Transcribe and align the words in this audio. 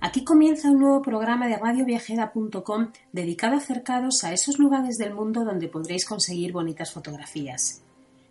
aquí 0.00 0.24
comienza 0.24 0.70
un 0.70 0.80
nuevo 0.80 1.02
programa 1.02 1.48
de 1.48 1.56
radioviajera.com 1.56 2.90
dedicado 3.12 3.54
a 3.54 3.58
acercaros 3.58 4.22
a 4.24 4.32
esos 4.32 4.58
lugares 4.58 4.98
del 4.98 5.14
mundo 5.14 5.44
donde 5.44 5.68
podréis 5.68 6.04
conseguir 6.04 6.52
bonitas 6.52 6.92
fotografías. 6.92 7.82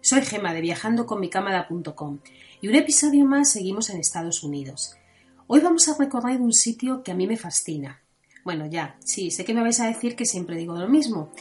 Soy 0.01 0.21
Gema 0.21 0.53
de 0.53 0.61
viajandoconmicámara.com 0.61 2.19
y 2.61 2.67
un 2.67 2.75
episodio 2.75 3.25
más 3.25 3.51
seguimos 3.51 3.89
en 3.89 3.99
Estados 3.99 4.43
Unidos. 4.43 4.95
Hoy 5.47 5.61
vamos 5.61 5.87
a 5.87 5.97
recorrer 5.97 6.41
un 6.41 6.53
sitio 6.53 7.03
que 7.03 7.11
a 7.11 7.15
mí 7.15 7.27
me 7.27 7.37
fascina. 7.37 8.01
Bueno, 8.43 8.65
ya, 8.67 8.97
sí, 9.03 9.31
sé 9.31 9.45
que 9.45 9.53
me 9.53 9.61
vais 9.61 9.79
a 9.79 9.87
decir 9.87 10.15
que 10.15 10.25
siempre 10.25 10.57
digo 10.57 10.77
lo 10.77 10.89
mismo, 10.89 11.31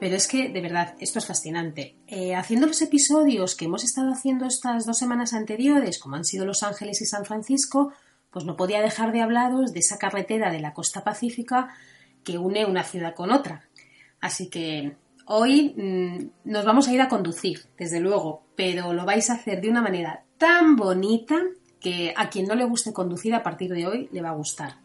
pero 0.00 0.16
es 0.16 0.28
que 0.28 0.48
de 0.48 0.60
verdad 0.60 0.94
esto 1.00 1.18
es 1.18 1.26
fascinante. 1.26 1.96
Eh, 2.06 2.34
haciendo 2.34 2.66
los 2.66 2.80
episodios 2.82 3.54
que 3.54 3.66
hemos 3.66 3.84
estado 3.84 4.12
haciendo 4.12 4.46
estas 4.46 4.86
dos 4.86 4.98
semanas 4.98 5.32
anteriores, 5.34 5.98
como 5.98 6.16
han 6.16 6.24
sido 6.24 6.46
Los 6.46 6.62
Ángeles 6.62 7.00
y 7.02 7.06
San 7.06 7.24
Francisco, 7.24 7.92
pues 8.34 8.44
no 8.44 8.56
podía 8.56 8.82
dejar 8.82 9.12
de 9.12 9.22
hablaros 9.22 9.72
de 9.72 9.78
esa 9.78 9.96
carretera 9.96 10.50
de 10.50 10.60
la 10.60 10.74
costa 10.74 11.04
pacífica 11.04 11.72
que 12.24 12.36
une 12.36 12.66
una 12.66 12.82
ciudad 12.82 13.14
con 13.14 13.30
otra. 13.30 13.68
Así 14.20 14.50
que 14.50 14.96
hoy 15.26 15.72
mm, 15.76 16.50
nos 16.50 16.64
vamos 16.64 16.88
a 16.88 16.92
ir 16.92 17.00
a 17.00 17.08
conducir, 17.08 17.66
desde 17.78 18.00
luego, 18.00 18.42
pero 18.56 18.92
lo 18.92 19.04
vais 19.04 19.30
a 19.30 19.34
hacer 19.34 19.60
de 19.60 19.70
una 19.70 19.82
manera 19.82 20.24
tan 20.36 20.74
bonita 20.74 21.36
que 21.78 22.12
a 22.16 22.28
quien 22.28 22.46
no 22.46 22.56
le 22.56 22.64
guste 22.64 22.92
conducir 22.92 23.36
a 23.36 23.44
partir 23.44 23.72
de 23.72 23.86
hoy 23.86 24.08
le 24.10 24.20
va 24.20 24.30
a 24.30 24.34
gustar. 24.34 24.78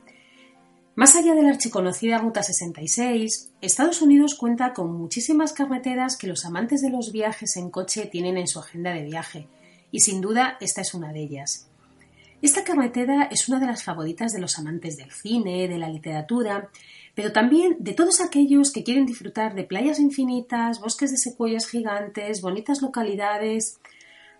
Más 0.93 1.15
allá 1.15 1.33
de 1.33 1.41
la 1.41 1.49
archiconocida 1.49 2.19
Ruta 2.19 2.43
66, 2.43 3.53
Estados 3.61 4.03
Unidos 4.03 4.35
cuenta 4.35 4.73
con 4.73 4.93
muchísimas 4.93 5.53
carreteras 5.53 6.17
que 6.17 6.27
los 6.27 6.45
amantes 6.45 6.83
de 6.83 6.91
los 6.91 7.11
viajes 7.11 7.57
en 7.57 7.71
coche 7.71 8.05
tienen 8.05 8.37
en 8.37 8.47
su 8.47 8.59
agenda 8.59 8.93
de 8.93 9.05
viaje, 9.05 9.47
y 9.89 10.01
sin 10.01 10.21
duda 10.21 10.57
esta 10.61 10.81
es 10.81 10.93
una 10.93 11.11
de 11.11 11.21
ellas. 11.21 11.68
Esta 12.41 12.63
carretera 12.63 13.27
es 13.29 13.49
una 13.49 13.59
de 13.59 13.65
las 13.65 13.83
favoritas 13.83 14.31
de 14.31 14.39
los 14.39 14.57
amantes 14.57 14.95
del 14.95 15.11
cine, 15.11 15.67
de 15.67 15.77
la 15.77 15.89
literatura, 15.89 16.69
pero 17.13 17.33
también 17.33 17.75
de 17.79 17.93
todos 17.93 18.21
aquellos 18.21 18.71
que 18.71 18.83
quieren 18.85 19.05
disfrutar 19.05 19.55
de 19.55 19.65
playas 19.65 19.99
infinitas, 19.99 20.79
bosques 20.79 21.11
de 21.11 21.17
secuoyas 21.17 21.67
gigantes, 21.67 22.41
bonitas 22.41 22.81
localidades. 22.81 23.81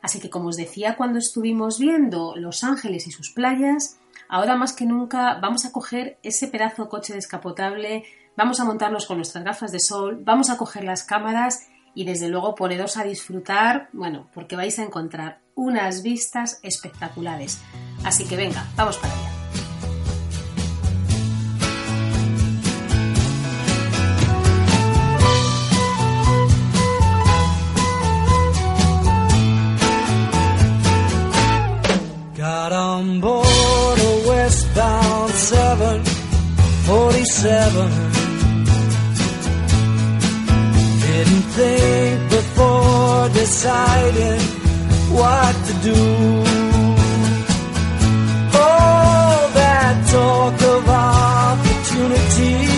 Así 0.02 0.22
que, 0.22 0.30
como 0.30 0.48
os 0.48 0.56
decía 0.56 0.96
cuando 0.96 1.20
estuvimos 1.20 1.78
viendo 1.78 2.38
Los 2.38 2.64
Ángeles 2.64 3.06
y 3.06 3.12
sus 3.12 3.32
playas, 3.32 4.00
ahora 4.30 4.56
más 4.56 4.72
que 4.72 4.86
nunca 4.86 5.38
vamos 5.42 5.66
a 5.66 5.74
coger 5.74 6.18
ese 6.24 6.48
pedazo 6.48 6.84
de 6.84 6.90
coche 6.90 7.14
descapotable, 7.14 8.06
vamos 8.38 8.62
a 8.62 8.66
montarnos 8.66 9.08
con 9.08 9.18
nuestras 9.18 9.44
gafas 9.44 9.74
de 9.74 9.82
sol, 9.82 10.22
vamos 10.24 10.50
a 10.50 10.58
coger 10.58 10.86
las 10.86 11.04
cámaras 11.04 11.68
y 11.94 12.06
desde 12.06 12.30
luego 12.30 12.56
poneros 12.56 12.96
a 12.96 13.04
disfrutar, 13.04 13.90
bueno, 13.92 14.30
porque 14.34 14.56
vais 14.56 14.80
a 14.80 14.84
encontrar 14.84 15.42
unas 15.54 16.02
vistas 16.02 16.62
espectaculares. 16.64 17.60
Así 18.04 18.26
que 18.26 18.36
venga, 18.36 18.66
vamos 18.76 18.98
para 18.98 19.14
allá. 19.14 19.30
Got 32.36 32.72
on 32.72 33.20
board 33.20 34.00
a 34.00 34.24
westbound 34.28 35.32
747. 35.32 37.90
Didn't 41.02 41.42
think 41.58 42.30
before 42.30 43.30
deciding 43.30 44.42
what 45.12 45.56
to 45.68 45.74
do. 45.84 46.59
Talk 50.12 50.62
of 50.62 50.90
opportunities, 50.90 52.69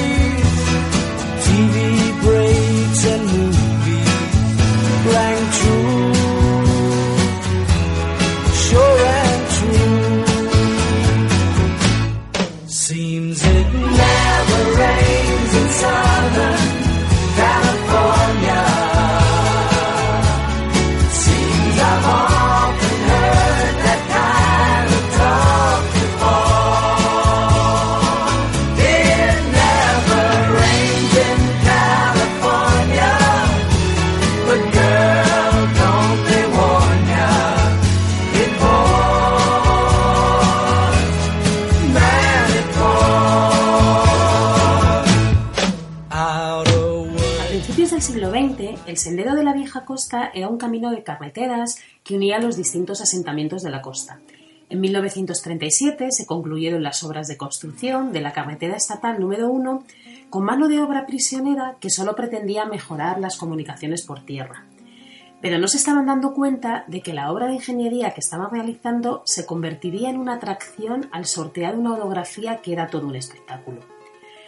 era 50.34 50.48
un 50.48 50.58
camino 50.58 50.92
de 50.92 51.04
carreteras 51.04 51.80
que 52.04 52.16
unía 52.16 52.40
los 52.40 52.56
distintos 52.56 53.02
asentamientos 53.02 53.64
de 53.64 53.72
la 53.72 53.82
costa. 53.82 54.20
En 54.70 54.80
1937 54.80 56.12
se 56.12 56.26
concluyeron 56.26 56.84
las 56.84 57.04
obras 57.04 57.28
de 57.28 57.36
construcción 57.38 58.14
de 58.14 58.22
la 58.22 58.32
carretera 58.32 58.78
estatal 58.78 59.20
número 59.20 59.50
1 59.50 59.84
con 60.30 60.46
mano 60.46 60.70
de 60.70 60.80
obra 60.80 61.06
prisionera 61.06 61.76
que 61.82 61.90
solo 61.90 62.16
pretendía 62.16 62.66
mejorar 62.66 63.20
las 63.20 63.38
comunicaciones 63.38 64.06
por 64.06 64.24
tierra. 64.24 64.66
Pero 65.42 65.58
no 65.58 65.68
se 65.68 65.78
estaban 65.78 66.06
dando 66.06 66.34
cuenta 66.34 66.86
de 66.88 67.02
que 67.02 67.14
la 67.14 67.32
obra 67.32 67.48
de 67.48 67.56
ingeniería 67.56 68.12
que 68.12 68.22
estaban 68.22 68.50
realizando 68.50 69.24
se 69.26 69.46
convertiría 69.46 70.10
en 70.10 70.18
una 70.18 70.36
atracción 70.36 71.10
al 71.12 71.26
sortear 71.26 71.76
una 71.76 71.94
orografía 71.94 72.62
que 72.62 72.72
era 72.72 72.88
todo 72.88 73.08
un 73.08 73.16
espectáculo. 73.16 73.82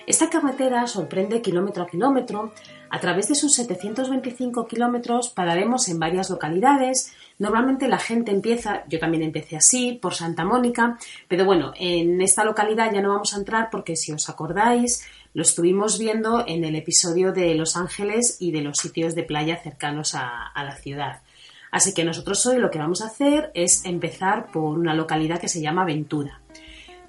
Esta 0.05 0.29
carretera 0.29 0.85
sorprende 0.87 1.41
kilómetro 1.41 1.83
a 1.83 1.87
kilómetro. 1.87 2.53
A 2.93 2.99
través 2.99 3.27
de 3.27 3.33
sus 3.33 3.55
725 3.55 4.67
kilómetros 4.67 5.29
pararemos 5.29 5.89
en 5.89 5.97
varias 5.97 6.29
localidades. 6.29 7.11
Normalmente 7.39 7.87
la 7.87 7.97
gente 7.97 8.29
empieza, 8.29 8.83
yo 8.87 8.99
también 8.99 9.23
empecé 9.23 9.57
así, 9.57 9.97
por 9.99 10.13
Santa 10.13 10.45
Mónica, 10.45 10.99
pero 11.27 11.43
bueno, 11.43 11.73
en 11.75 12.21
esta 12.21 12.43
localidad 12.43 12.93
ya 12.93 13.01
no 13.01 13.09
vamos 13.09 13.33
a 13.33 13.37
entrar 13.37 13.69
porque 13.71 13.95
si 13.95 14.11
os 14.11 14.29
acordáis, 14.29 15.07
lo 15.33 15.41
estuvimos 15.41 15.97
viendo 15.97 16.45
en 16.45 16.65
el 16.65 16.75
episodio 16.75 17.31
de 17.31 17.55
Los 17.55 17.77
Ángeles 17.77 18.37
y 18.39 18.51
de 18.51 18.61
los 18.61 18.77
sitios 18.77 19.15
de 19.15 19.23
playa 19.23 19.57
cercanos 19.57 20.13
a, 20.13 20.45
a 20.53 20.63
la 20.63 20.75
ciudad. 20.75 21.23
Así 21.71 21.95
que 21.95 22.05
nosotros 22.05 22.45
hoy 22.45 22.59
lo 22.59 22.69
que 22.69 22.77
vamos 22.77 23.01
a 23.01 23.07
hacer 23.07 23.49
es 23.55 23.85
empezar 23.85 24.51
por 24.51 24.77
una 24.77 24.93
localidad 24.93 25.39
que 25.39 25.49
se 25.49 25.61
llama 25.61 25.83
Ventura. 25.83 26.42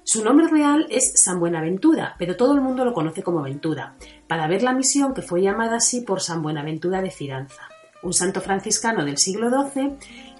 Su 0.07 0.23
nombre 0.23 0.47
real 0.47 0.85
es 0.91 1.13
San 1.15 1.39
Buenaventura, 1.39 2.13
pero 2.19 2.35
todo 2.35 2.53
el 2.53 2.61
mundo 2.61 2.85
lo 2.85 2.93
conoce 2.93 3.23
como 3.23 3.41
Ventura, 3.41 3.95
para 4.27 4.47
ver 4.47 4.61
la 4.61 4.71
misión 4.71 5.15
que 5.15 5.23
fue 5.23 5.41
llamada 5.41 5.77
así 5.77 6.01
por 6.01 6.21
San 6.21 6.43
Buenaventura 6.43 7.01
de 7.01 7.09
Fidanza, 7.09 7.63
un 8.03 8.13
santo 8.13 8.39
franciscano 8.39 9.03
del 9.03 9.17
siglo 9.17 9.49
XII, 9.49 9.93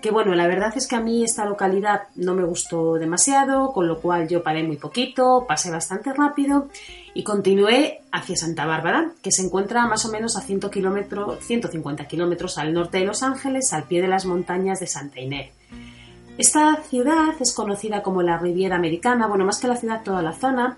que 0.03 0.11
bueno, 0.11 0.35
la 0.35 0.45
verdad 0.45 0.71
es 0.75 0.87
que 0.87 0.95
a 0.95 1.01
mí 1.01 1.23
esta 1.23 1.45
localidad 1.45 2.03
no 2.13 2.35
me 2.35 2.43
gustó 2.43 2.93
demasiado, 2.93 3.73
con 3.73 3.87
lo 3.87 3.99
cual 4.01 4.27
yo 4.27 4.43
paré 4.43 4.61
muy 4.61 4.77
poquito, 4.77 5.45
pasé 5.47 5.71
bastante 5.71 6.13
rápido 6.13 6.69
y 7.15 7.23
continué 7.23 8.01
hacia 8.11 8.35
Santa 8.35 8.67
Bárbara, 8.67 9.13
que 9.23 9.31
se 9.31 9.41
encuentra 9.41 9.87
más 9.87 10.05
o 10.05 10.11
menos 10.11 10.37
a 10.37 10.41
100 10.41 10.69
kilómetros- 10.69 11.39
150 11.39 12.05
kilómetros 12.07 12.59
al 12.59 12.71
norte 12.71 12.99
de 12.99 13.05
Los 13.05 13.23
Ángeles, 13.23 13.73
al 13.73 13.85
pie 13.85 14.03
de 14.03 14.09
las 14.09 14.25
montañas 14.25 14.79
de 14.79 14.85
Santa 14.85 15.19
Inés. 15.19 15.49
Esta 16.37 16.83
ciudad 16.83 17.33
es 17.39 17.53
conocida 17.53 18.03
como 18.03 18.21
la 18.21 18.37
Riviera 18.37 18.75
Americana, 18.75 19.27
bueno, 19.27 19.45
más 19.45 19.59
que 19.59 19.67
la 19.67 19.77
ciudad, 19.77 20.03
toda 20.03 20.21
la 20.21 20.33
zona. 20.33 20.77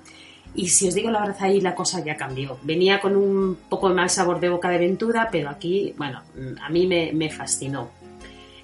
Y 0.53 0.69
si 0.69 0.87
os 0.87 0.93
digo 0.93 1.09
la 1.09 1.21
verdad, 1.21 1.37
ahí 1.41 1.61
la 1.61 1.73
cosa 1.73 2.03
ya 2.03 2.15
cambió. 2.15 2.57
Venía 2.63 2.99
con 2.99 3.15
un 3.15 3.57
poco 3.67 3.89
mal 3.89 4.09
sabor 4.09 4.39
de 4.39 4.49
boca 4.49 4.69
de 4.69 4.77
Ventura, 4.77 5.29
pero 5.31 5.49
aquí, 5.49 5.93
bueno, 5.97 6.21
mm, 6.35 6.61
a 6.61 6.69
mí 6.69 6.85
me, 6.85 7.11
me 7.13 7.29
fascinó. 7.31 7.89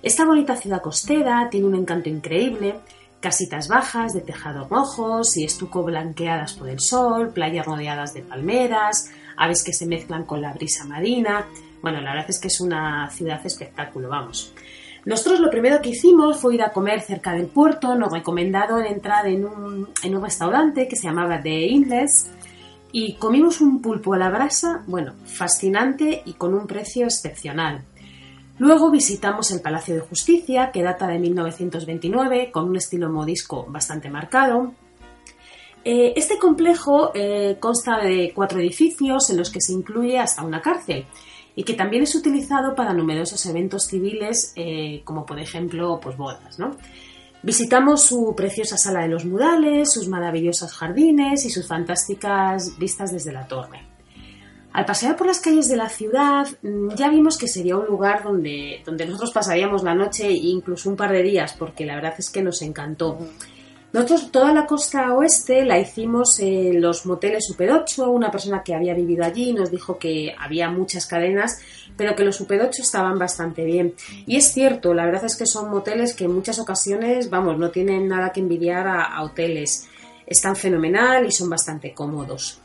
Esta 0.03 0.25
bonita 0.25 0.55
ciudad 0.55 0.81
costera 0.81 1.47
tiene 1.49 1.65
un 1.65 1.75
encanto 1.75 2.09
increíble, 2.09 2.75
casitas 3.19 3.67
bajas 3.69 4.13
de 4.13 4.21
tejados 4.21 4.69
rojos 4.69 5.37
y 5.37 5.45
estuco 5.45 5.81
blanqueadas 5.83 6.53
por 6.53 6.69
el 6.69 6.79
sol, 6.79 7.29
playas 7.29 7.65
rodeadas 7.65 8.13
de 8.13 8.21
palmeras, 8.21 9.09
aves 9.37 9.63
que 9.63 9.73
se 9.73 9.87
mezclan 9.87 10.25
con 10.25 10.41
la 10.41 10.53
brisa 10.53 10.83
marina. 10.85 11.47
Bueno, 11.81 12.01
la 12.01 12.11
verdad 12.11 12.29
es 12.29 12.39
que 12.39 12.49
es 12.49 12.61
una 12.61 13.09
ciudad 13.09 13.43
espectáculo, 13.45 14.09
vamos. 14.09 14.53
Nosotros 15.05 15.41
lo 15.41 15.49
primero 15.49 15.81
que 15.81 15.89
hicimos 15.89 16.39
fue 16.39 16.55
ir 16.55 16.63
a 16.63 16.71
comer 16.71 17.01
cerca 17.01 17.33
del 17.33 17.47
puerto, 17.47 17.95
nos 17.95 18.11
recomendaron 18.11 18.85
entrar 18.85 19.27
en 19.27 19.45
un, 19.45 19.89
en 20.01 20.15
un 20.15 20.23
restaurante 20.23 20.87
que 20.87 20.95
se 20.95 21.07
llamaba 21.07 21.41
The 21.41 21.67
Inles 21.67 22.31
y 22.93 23.15
comimos 23.15 23.59
un 23.59 23.81
pulpo 23.81 24.13
a 24.13 24.17
la 24.17 24.29
brasa, 24.29 24.83
bueno, 24.87 25.13
fascinante 25.25 26.21
y 26.25 26.33
con 26.33 26.53
un 26.53 26.67
precio 26.67 27.05
excepcional. 27.05 27.83
Luego 28.59 28.91
visitamos 28.91 29.51
el 29.51 29.61
Palacio 29.61 29.95
de 29.95 30.01
Justicia, 30.01 30.71
que 30.71 30.83
data 30.83 31.07
de 31.07 31.19
1929, 31.19 32.51
con 32.51 32.69
un 32.69 32.77
estilo 32.77 33.09
modisco 33.09 33.65
bastante 33.67 34.09
marcado. 34.09 34.73
Eh, 35.83 36.13
este 36.15 36.37
complejo 36.37 37.11
eh, 37.13 37.57
consta 37.59 37.97
de 37.97 38.31
cuatro 38.33 38.59
edificios 38.59 39.29
en 39.31 39.37
los 39.37 39.51
que 39.51 39.59
se 39.59 39.73
incluye 39.73 40.17
hasta 40.17 40.43
una 40.43 40.61
cárcel 40.61 41.05
y 41.55 41.63
que 41.63 41.73
también 41.73 42.03
es 42.03 42.15
utilizado 42.15 42.75
para 42.75 42.93
numerosos 42.93 43.45
eventos 43.45 43.85
civiles, 43.85 44.53
eh, 44.55 45.01
como 45.03 45.25
por 45.25 45.39
ejemplo 45.39 45.99
pues, 46.01 46.17
bodas. 46.17 46.59
¿no? 46.59 46.75
Visitamos 47.43 48.03
su 48.03 48.33
preciosa 48.35 48.77
sala 48.77 49.01
de 49.01 49.09
los 49.09 49.25
murales, 49.25 49.91
sus 49.91 50.07
maravillosos 50.07 50.73
jardines 50.73 51.45
y 51.45 51.49
sus 51.49 51.67
fantásticas 51.67 52.77
vistas 52.79 53.11
desde 53.11 53.31
la 53.31 53.47
torre. 53.47 53.81
Al 54.71 54.85
pasear 54.85 55.15
por 55.15 55.27
las 55.27 55.39
calles 55.39 55.69
de 55.69 55.75
la 55.75 55.87
ciudad, 55.87 56.47
mm, 56.63 56.95
ya 56.95 57.07
vimos 57.09 57.37
que 57.37 57.47
sería 57.47 57.77
un 57.77 57.85
lugar 57.85 58.23
donde, 58.23 58.81
donde 58.83 59.05
nosotros 59.05 59.31
pasaríamos 59.31 59.83
la 59.83 59.93
noche 59.93 60.27
e 60.27 60.33
incluso 60.33 60.89
un 60.89 60.95
par 60.95 61.11
de 61.11 61.21
días, 61.21 61.53
porque 61.53 61.85
la 61.85 61.95
verdad 61.95 62.15
es 62.17 62.31
que 62.31 62.41
nos 62.41 62.61
encantó. 62.63 63.19
Nosotros 63.93 64.31
toda 64.31 64.51
la 64.53 64.65
costa 64.65 65.13
oeste 65.13 65.63
la 65.63 65.77
hicimos 65.77 66.39
en 66.39 66.81
los 66.81 67.05
moteles 67.05 67.45
Super 67.45 67.71
8. 67.71 68.09
Una 68.09 68.31
persona 68.31 68.63
que 68.63 68.73
había 68.73 68.95
vivido 68.95 69.23
allí 69.23 69.53
nos 69.53 69.69
dijo 69.69 69.99
que 69.99 70.35
había 70.39 70.67
muchas 70.67 71.05
cadenas, 71.05 71.59
pero 71.95 72.15
que 72.15 72.23
los 72.23 72.35
Super 72.35 72.59
8 72.59 72.81
estaban 72.81 73.19
bastante 73.19 73.63
bien. 73.63 73.93
Y 74.25 74.37
es 74.37 74.51
cierto, 74.51 74.95
la 74.95 75.05
verdad 75.05 75.25
es 75.25 75.35
que 75.35 75.45
son 75.45 75.69
moteles 75.69 76.15
que 76.15 76.23
en 76.23 76.33
muchas 76.33 76.57
ocasiones, 76.57 77.29
vamos, 77.29 77.59
no 77.59 77.69
tienen 77.69 78.07
nada 78.07 78.31
que 78.31 78.39
envidiar 78.39 78.87
a, 78.87 79.03
a 79.03 79.21
hoteles. 79.21 79.87
Están 80.25 80.55
fenomenal 80.55 81.27
y 81.27 81.31
son 81.31 81.51
bastante 81.51 81.93
cómodos. 81.93 82.59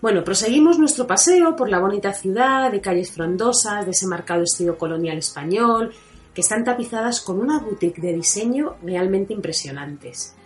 Bueno, 0.00 0.24
proseguimos 0.24 0.78
nuestro 0.78 1.06
paseo 1.06 1.56
por 1.56 1.68
la 1.68 1.78
bonita 1.78 2.14
ciudad, 2.14 2.72
de 2.72 2.80
calles 2.80 3.12
frondosas, 3.12 3.84
de 3.84 3.90
ese 3.90 4.06
marcado 4.06 4.44
estilo 4.44 4.78
colonial 4.78 5.18
español, 5.18 5.92
que 6.38 6.42
están 6.42 6.62
tapizadas 6.62 7.20
con 7.20 7.40
una 7.40 7.58
boutique 7.58 8.00
de 8.00 8.12
diseño 8.12 8.76
realmente 8.84 9.34
impresionantes. 9.34 10.36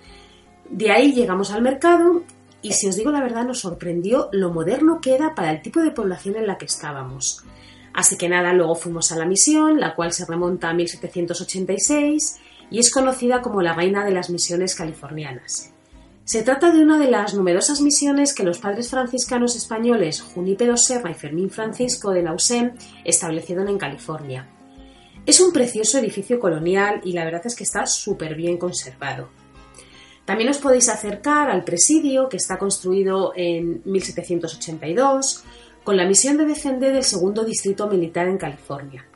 De 0.71 0.91
ahí 0.91 1.13
llegamos 1.13 1.51
al 1.51 1.61
mercado 1.61 2.23
y 2.63 2.73
si 2.73 2.89
os 2.89 2.97
digo 2.97 3.11
la 3.11 3.21
verdad 3.21 3.45
nos 3.45 3.61
sorprendió 3.61 4.31
lo 4.33 4.51
moderno 4.51 5.03
que 5.03 5.15
era 5.15 5.35
para 5.35 5.51
el 5.51 5.61
tipo 5.61 5.81
de 5.81 5.91
población 5.91 6.37
en 6.37 6.47
la 6.47 6.57
que 6.57 6.65
estábamos. 6.65 7.45
Así 7.93 8.17
que 8.17 8.31
nada, 8.31 8.55
luego 8.55 8.75
fuimos 8.75 9.13
a 9.13 9.19
la 9.19 9.27
misión, 9.27 9.81
la 9.81 9.95
cual 9.95 10.15
se 10.15 10.25
remonta 10.25 10.71
a 10.71 10.73
1786 10.73 12.39
y 12.71 12.79
es 12.79 12.91
conocida 12.91 13.43
como 13.43 13.61
la 13.61 13.75
reina 13.75 14.03
de 14.03 14.13
las 14.13 14.31
misiones 14.31 14.75
californianas. 14.75 15.75
Se 16.25 16.43
trata 16.43 16.71
de 16.71 16.83
una 16.83 16.97
de 16.97 17.11
las 17.11 17.35
numerosas 17.35 17.83
misiones 17.83 18.35
que 18.35 18.45
los 18.45 18.61
padres 18.61 18.89
franciscanos 18.89 19.57
españoles 19.57 20.23
Junípero 20.23 20.79
Serra 20.79 21.11
y 21.11 21.15
Fermín 21.15 21.51
Francisco 21.51 22.13
de 22.13 22.23
la 22.23 22.33
USEM 22.33 22.79
establecieron 23.05 23.69
en 23.69 23.77
California. 23.77 24.49
Es 25.25 25.41
un 25.41 25.53
precioso 25.53 25.99
edificio 25.99 26.41
colonial 26.41 27.01
y 27.05 27.13
la 27.13 27.25
verdad 27.25 27.47
es 27.47 27.55
que 27.55 27.63
está 27.63 27.87
súper 27.87 28.35
bien 28.35 28.59
conservado. 28.59 29.29
También 30.25 30.51
os 30.51 30.59
podéis 30.59 30.89
acercar 30.89 31.49
al 31.49 31.63
presidio 31.63 32.29
que 32.29 32.39
está 32.39 32.59
construido 32.59 33.33
en 33.37 33.83
1782 33.85 35.45
con 35.85 35.97
la 35.97 36.07
misión 36.07 36.37
de 36.39 36.45
defender 36.45 36.97
el 36.97 37.05
segundo 37.05 37.45
distrito 37.45 37.87
militar 37.87 38.27
en 38.27 38.37
California. 38.37 39.07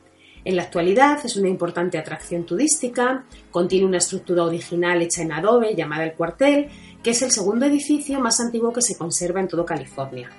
En 0.45 0.55
la 0.55 0.63
actualidad 0.63 1.19
es 1.25 1.35
una 1.35 1.49
importante 1.49 1.97
atracción 1.97 2.45
turística, 2.45 3.25
contiene 3.51 3.85
una 3.85 3.97
estructura 3.97 4.45
original 4.45 5.01
hecha 5.01 5.23
en 5.23 5.33
adobe 5.33 5.75
llamada 5.75 6.05
el 6.05 6.13
cuartel, 6.13 6.69
que 7.03 7.09
es 7.09 7.21
el 7.21 7.31
segundo 7.31 7.65
edificio 7.65 8.21
más 8.21 8.39
antiguo 8.39 8.71
que 8.71 8.81
se 8.81 8.97
conserva 8.97 9.41
en 9.41 9.49
todo 9.49 9.65
California. 9.65 10.29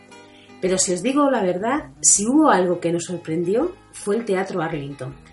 Pero 0.62 0.78
si 0.78 0.94
os 0.94 1.02
digo 1.02 1.30
la 1.30 1.42
verdad, 1.42 1.90
si 2.00 2.26
hubo 2.26 2.48
algo 2.48 2.80
que 2.80 2.90
nos 2.90 3.04
sorprendió 3.04 3.74
fue 3.92 4.16
el 4.16 4.24
Teatro 4.24 4.62
Arlington. 4.62 5.27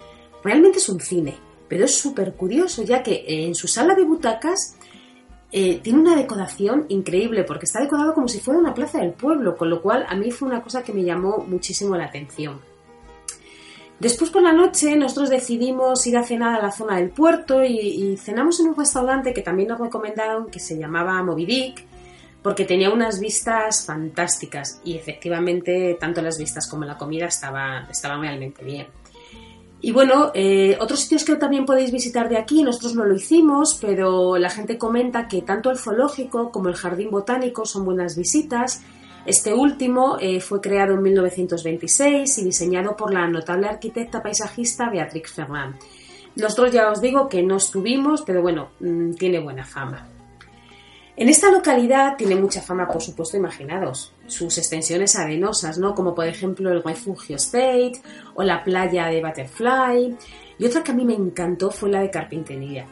Realmente 0.46 0.78
es 0.78 0.88
un 0.90 1.00
cine, 1.00 1.36
pero 1.68 1.86
es 1.86 1.98
súper 1.98 2.36
curioso 2.36 2.84
ya 2.84 3.02
que 3.02 3.26
en 3.28 3.56
su 3.56 3.68
sala 3.68 3.96
de 3.96 4.04
butacas 4.04 4.78
eh, 5.52 5.80
tiene 5.82 6.02
una 6.02 6.16
decoración 6.16 6.86
increíble 6.90 7.44
porque 7.44 7.66
está 7.66 7.82
decorado 7.82 8.14
como 8.14 8.28
si 8.28 8.40
fuera 8.40 8.60
una 8.60 8.76
plaza 8.76 9.00
del 9.00 9.14
pueblo, 9.14 9.58
con 9.58 9.72
lo 9.72 9.82
cual 9.82 10.06
a 10.08 10.16
mí 10.16 10.30
fue 10.30 10.48
una 10.48 10.62
cosa 10.62 10.84
que 10.84 10.94
me 10.94 11.04
llamó 11.04 11.40
muchísimo 11.48 11.98
la 11.98 12.06
atención. 12.06 12.62
Después 14.00 14.30
por 14.30 14.44
la 14.44 14.54
noche 14.54 14.96
nosotros 14.96 15.32
decidimos 15.32 16.06
ir 16.06 16.16
a 16.16 16.24
cenar 16.24 16.60
a 16.60 16.62
la 16.62 16.72
zona 16.72 16.98
del 16.98 17.10
puerto 17.10 17.64
y, 17.64 18.16
cenamos 18.18 18.60
en 18.60 18.68
un 18.68 18.76
restaurante 18.76 19.34
que 19.34 19.42
también 19.42 19.70
nos 19.70 19.80
recomendaron 19.80 20.52
que 20.52 20.60
se 20.60 20.78
llamaba 20.78 21.24
Moby 21.24 21.48
Dick 21.48 21.86
porque 22.44 22.66
tenía 22.66 22.92
unas 22.92 23.20
vistas 23.20 23.84
fantásticas 23.84 24.80
y 24.84 24.96
efectivamente 24.96 25.98
tanto 26.00 26.22
las 26.22 26.38
vistas 26.38 26.70
como 26.70 26.86
la 26.86 27.00
comida 27.00 27.26
estaban 27.26 27.88
realmente 28.22 28.64
bien. 28.64 28.86
Y 29.86 29.92
bueno, 29.92 30.32
eh, 30.34 30.76
otros 30.82 31.02
sitios 31.02 31.24
que 31.24 31.36
también 31.36 31.64
podéis 31.64 31.92
visitar 31.92 32.28
de 32.28 32.40
aquí, 32.40 32.64
nosotros 32.64 32.96
no 32.96 33.06
lo 33.06 33.14
hicimos, 33.14 33.78
pero 33.80 34.36
la 34.36 34.50
gente 34.50 34.80
comenta 34.80 35.28
que 35.28 35.44
tanto 35.44 35.70
el 35.70 35.78
zoológico 35.78 36.52
como 36.52 36.70
el 36.70 36.76
jardín 36.76 37.12
botánico 37.12 37.68
son 37.68 37.86
buenas 37.86 38.18
visitas. 38.18 38.82
Este 39.28 39.54
último 39.54 40.18
eh, 40.20 40.42
fue 40.42 40.60
creado 40.60 40.96
en 40.96 41.04
1926 41.04 42.36
y 42.36 42.44
diseñado 42.44 42.96
por 42.96 43.14
la 43.14 43.28
notable 43.28 43.68
arquitecta 43.68 44.24
paisajista 44.24 44.90
Beatrix 44.90 45.34
Ferrand. 45.34 45.76
Nosotros 46.36 46.72
ya 46.72 46.90
os 46.90 47.00
digo 47.00 47.30
que 47.30 47.44
no 47.44 47.58
estuvimos, 47.58 48.24
pero 48.24 48.42
bueno, 48.42 48.70
mmm, 48.80 49.12
tiene 49.12 49.40
buena 49.40 49.66
fama. 49.66 50.15
En 51.18 51.30
esta 51.30 51.50
localidad 51.50 52.18
tiene 52.18 52.36
mucha 52.36 52.62
fama, 52.62 52.90
por 52.90 53.02
supuesto, 53.02 53.38
imaginados, 53.38 54.12
sus 54.28 54.58
extensiones 54.58 55.16
arenosas, 55.16 55.78
¿no? 55.78 55.96
Como 55.96 56.14
por 56.14 56.28
ejemplo 56.28 56.70
el 56.72 56.84
Refugio 56.84 57.38
State 57.38 58.02
o 58.34 58.44
la 58.44 58.62
playa 58.66 59.08
de 59.08 59.22
Butterfly. 59.24 60.18
Y 60.60 60.66
otra 60.66 60.84
que 60.84 60.92
a 60.92 60.96
mí 60.96 61.06
me 61.06 61.14
encantó 61.14 61.72
fue 61.72 61.90
la 61.90 62.02
de 62.02 62.12
Carpintería. 62.12 62.86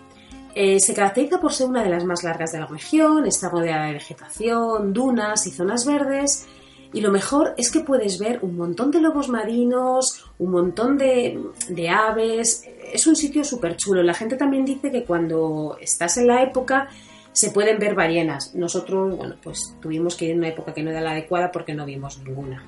Eh, 0.56 0.80
se 0.80 0.94
caracteriza 0.94 1.42
por 1.42 1.51
ser 1.51 1.68
una 1.68 1.84
de 1.84 1.89
las 1.89 2.06
más 2.06 2.24
largas 2.24 2.53
de 2.53 2.60
la 2.60 2.68
región, 2.68 3.25
está 3.25 3.50
rodeada 3.50 3.88
de 3.88 3.94
vegetación, 3.94 4.94
dunas 4.94 5.46
y 5.46 5.51
zonas 5.51 5.86
verdes. 5.86 6.48
Y 6.94 7.01
lo 7.01 7.12
mejor 7.12 7.56
es 7.58 7.72
que 7.72 7.82
puedes 7.82 8.20
ver 8.20 8.39
un 8.42 8.56
montón 8.56 8.92
de 8.92 9.01
lobos 9.01 9.27
marinos, 9.27 10.24
un 10.38 10.51
montón 10.51 10.98
de, 10.98 11.42
de 11.68 11.89
aves. 11.89 12.63
Es 12.94 13.06
un 13.06 13.18
sitio 13.18 13.44
súper 13.44 13.75
chulo. 13.75 14.01
La 14.01 14.13
gente 14.13 14.38
también 14.38 14.63
dice 14.63 14.92
que 14.92 15.03
cuando 15.03 15.75
estás 15.82 16.18
en 16.18 16.27
la 16.27 16.42
época 16.44 16.88
se 17.33 17.51
pueden 17.51 17.79
ver 17.79 17.95
ballenas. 17.95 18.55
Nosotros, 18.55 19.17
bueno, 19.17 19.35
pues 19.43 19.75
tuvimos 19.81 20.15
que 20.15 20.25
ir 20.25 20.31
en 20.31 20.37
una 20.37 20.49
época 20.49 20.73
que 20.73 20.83
no 20.83 20.91
era 20.91 21.01
la 21.01 21.11
adecuada 21.11 21.51
porque 21.51 21.73
no 21.73 21.85
vimos 21.85 22.19
ninguna. 22.19 22.63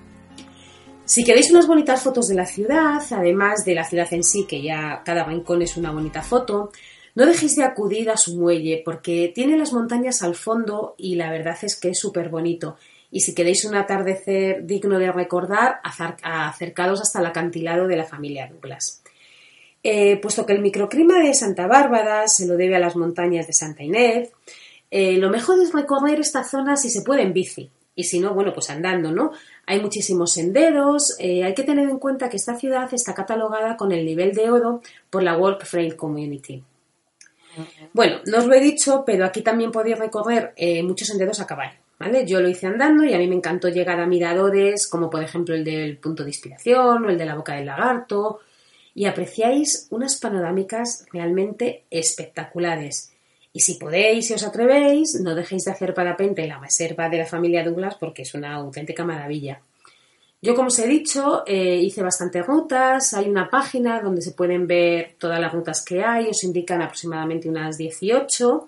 Si 1.05 1.23
queréis 1.23 1.51
unas 1.51 1.67
bonitas 1.67 2.01
fotos 2.01 2.27
de 2.27 2.35
la 2.35 2.47
ciudad, 2.47 3.01
además 3.11 3.63
de 3.63 3.75
la 3.75 3.83
ciudad 3.83 4.11
en 4.11 4.23
sí, 4.23 4.45
que 4.47 4.63
ya 4.63 5.03
cada 5.05 5.23
rincón 5.23 5.61
es 5.61 5.77
una 5.77 5.91
bonita 5.91 6.23
foto, 6.23 6.71
no 7.13 7.25
dejéis 7.27 7.55
de 7.55 7.63
acudir 7.63 8.09
a 8.09 8.17
su 8.17 8.35
muelle 8.37 8.81
porque 8.83 9.31
tiene 9.33 9.55
las 9.55 9.71
montañas 9.71 10.23
al 10.23 10.33
fondo 10.33 10.95
y 10.97 11.15
la 11.15 11.31
verdad 11.31 11.57
es 11.61 11.79
que 11.79 11.89
es 11.89 11.99
súper 11.99 12.29
bonito. 12.29 12.77
Y 13.11 13.21
si 13.21 13.35
queréis 13.35 13.63
un 13.65 13.75
atardecer 13.75 14.65
digno 14.65 14.97
de 14.97 15.11
recordar, 15.11 15.79
acercados 15.83 17.01
hasta 17.01 17.19
el 17.19 17.27
acantilado 17.27 17.87
de 17.87 17.97
la 17.97 18.03
familia 18.03 18.49
Douglas. 18.51 19.03
Eh, 19.87 20.17
puesto 20.17 20.47
que 20.47 20.53
el 20.53 20.63
microclima 20.63 21.19
de 21.19 21.31
Santa 21.35 21.67
Bárbara 21.67 22.27
se 22.27 22.47
lo 22.47 22.57
debe 22.57 22.75
a 22.75 22.79
las 22.79 22.95
montañas 22.95 23.45
de 23.45 23.53
Santa 23.53 23.83
Inés, 23.83 24.31
Eh, 24.89 25.17
lo 25.17 25.29
mejor 25.29 25.61
es 25.61 25.73
recorrer 25.73 26.19
esta 26.19 26.43
zona 26.43 26.75
si 26.75 26.89
se 26.89 27.01
puede 27.01 27.21
en 27.21 27.33
bici 27.33 27.69
y 27.95 28.03
si 28.03 28.19
no, 28.19 28.33
bueno, 28.33 28.51
pues 28.53 28.69
andando, 28.69 29.11
¿no? 29.11 29.31
Hay 29.65 29.79
muchísimos 29.79 30.33
senderos, 30.33 31.15
eh, 31.19 31.43
hay 31.43 31.53
que 31.53 31.63
tener 31.63 31.87
en 31.89 31.99
cuenta 31.99 32.29
que 32.29 32.37
esta 32.37 32.55
ciudad 32.55 32.91
está 32.93 33.13
catalogada 33.13 33.77
con 33.77 33.91
el 33.91 34.05
nivel 34.05 34.33
de 34.33 34.49
oro 34.49 34.81
por 35.09 35.21
la 35.21 35.37
World 35.37 35.59
Trade 35.69 35.95
Community. 35.95 36.63
Bueno, 37.93 38.21
no 38.25 38.37
os 38.39 38.45
lo 38.47 38.53
he 38.53 38.61
dicho, 38.61 39.03
pero 39.05 39.23
aquí 39.25 39.41
también 39.41 39.71
podéis 39.71 39.99
recorrer 39.99 40.53
muchos 40.83 41.09
senderos 41.09 41.39
a 41.41 41.45
caballo. 41.45 41.77
¿Vale? 41.99 42.25
Yo 42.25 42.41
lo 42.41 42.49
hice 42.49 42.67
andando 42.67 43.03
y 43.05 43.13
a 43.13 43.17
mí 43.17 43.27
me 43.27 43.35
encantó 43.35 43.69
llegar 43.69 43.99
a 43.99 44.05
miradores 44.05 44.87
como 44.87 45.09
por 45.09 45.23
ejemplo 45.23 45.55
el 45.55 45.63
del 45.63 45.97
punto 45.97 46.23
de 46.23 46.29
inspiración 46.29 47.05
o 47.05 47.09
el 47.09 47.17
de 47.17 47.25
la 47.25 47.35
boca 47.35 47.55
del 47.55 47.67
lagarto 47.67 48.41
y 48.95 49.05
apreciáis 49.05 49.87
unas 49.91 50.15
panorámicas 50.15 51.05
realmente 51.11 51.83
espectaculares. 51.91 53.11
Y 53.51 53.59
si 53.59 53.75
podéis, 53.75 54.27
si 54.27 54.33
os 54.33 54.43
atrevéis, 54.43 55.19
no 55.21 55.35
dejéis 55.35 55.65
de 55.65 55.71
hacer 55.71 55.93
parapente 55.93 56.41
en 56.41 56.49
la 56.49 56.59
reserva 56.59 57.09
de 57.09 57.19
la 57.19 57.25
familia 57.25 57.63
Douglas 57.63 57.95
porque 57.99 58.23
es 58.23 58.33
una 58.33 58.55
auténtica 58.55 59.03
maravilla. 59.03 59.61
Yo, 60.41 60.55
como 60.55 60.67
os 60.67 60.79
he 60.79 60.87
dicho, 60.87 61.43
eh, 61.45 61.77
hice 61.77 62.03
bastantes 62.03 62.45
rutas. 62.45 63.13
Hay 63.13 63.27
una 63.27 63.49
página 63.49 63.99
donde 63.99 64.21
se 64.21 64.31
pueden 64.31 64.67
ver 64.67 65.15
todas 65.17 65.39
las 65.39 65.51
rutas 65.51 65.83
que 65.83 66.03
hay. 66.03 66.27
Os 66.27 66.43
indican 66.43 66.81
aproximadamente 66.81 67.49
unas 67.49 67.77
18. 67.77 68.67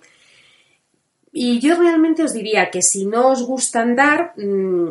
Y 1.34 1.60
yo 1.60 1.76
realmente 1.76 2.24
os 2.24 2.34
diría 2.34 2.72
que 2.72 2.82
si 2.82 3.06
no 3.06 3.30
os 3.30 3.44
gusta 3.44 3.82
andar, 3.82 4.34
mmm, 4.38 4.90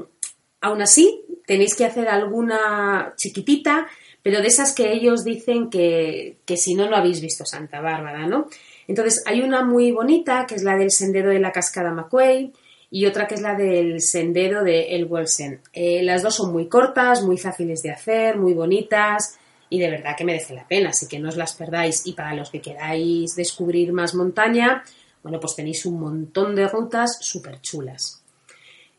aún 0.60 0.82
así 0.82 1.24
tenéis 1.46 1.74
que 1.74 1.84
hacer 1.84 2.08
alguna 2.08 3.14
chiquitita, 3.16 3.86
pero 4.22 4.42
de 4.42 4.48
esas 4.48 4.74
que 4.74 4.92
ellos 4.92 5.24
dicen 5.24 5.70
que, 5.70 6.36
que 6.44 6.56
si 6.56 6.74
no, 6.74 6.90
no 6.90 6.96
habéis 6.96 7.20
visto 7.20 7.46
Santa 7.46 7.80
Bárbara, 7.80 8.26
¿no? 8.26 8.48
Entonces, 8.88 9.22
hay 9.26 9.40
una 9.40 9.64
muy 9.64 9.92
bonita, 9.92 10.46
que 10.46 10.56
es 10.56 10.62
la 10.62 10.76
del 10.76 10.90
sendero 10.90 11.30
de 11.30 11.40
la 11.40 11.52
cascada 11.52 11.92
McQuay, 11.92 12.52
y 12.90 13.06
otra 13.06 13.26
que 13.26 13.34
es 13.34 13.40
la 13.40 13.54
del 13.54 14.00
sendero 14.00 14.62
de 14.62 14.94
El 14.96 15.06
Welsen. 15.06 15.60
Eh, 15.72 16.02
las 16.02 16.22
dos 16.22 16.36
son 16.36 16.52
muy 16.52 16.68
cortas, 16.68 17.22
muy 17.22 17.36
fáciles 17.36 17.82
de 17.82 17.90
hacer, 17.90 18.38
muy 18.38 18.54
bonitas 18.54 19.38
y 19.68 19.80
de 19.80 19.90
verdad 19.90 20.14
que 20.16 20.24
merece 20.24 20.54
la 20.54 20.66
pena, 20.66 20.90
así 20.90 21.08
que 21.08 21.18
no 21.18 21.28
os 21.28 21.36
las 21.36 21.54
perdáis. 21.54 22.06
Y 22.06 22.12
para 22.12 22.34
los 22.34 22.50
que 22.50 22.60
queráis 22.60 23.34
descubrir 23.34 23.92
más 23.92 24.14
montaña, 24.14 24.84
bueno, 25.22 25.40
pues 25.40 25.56
tenéis 25.56 25.84
un 25.86 25.98
montón 25.98 26.54
de 26.54 26.68
rutas 26.68 27.18
súper 27.20 27.60
chulas. 27.60 28.22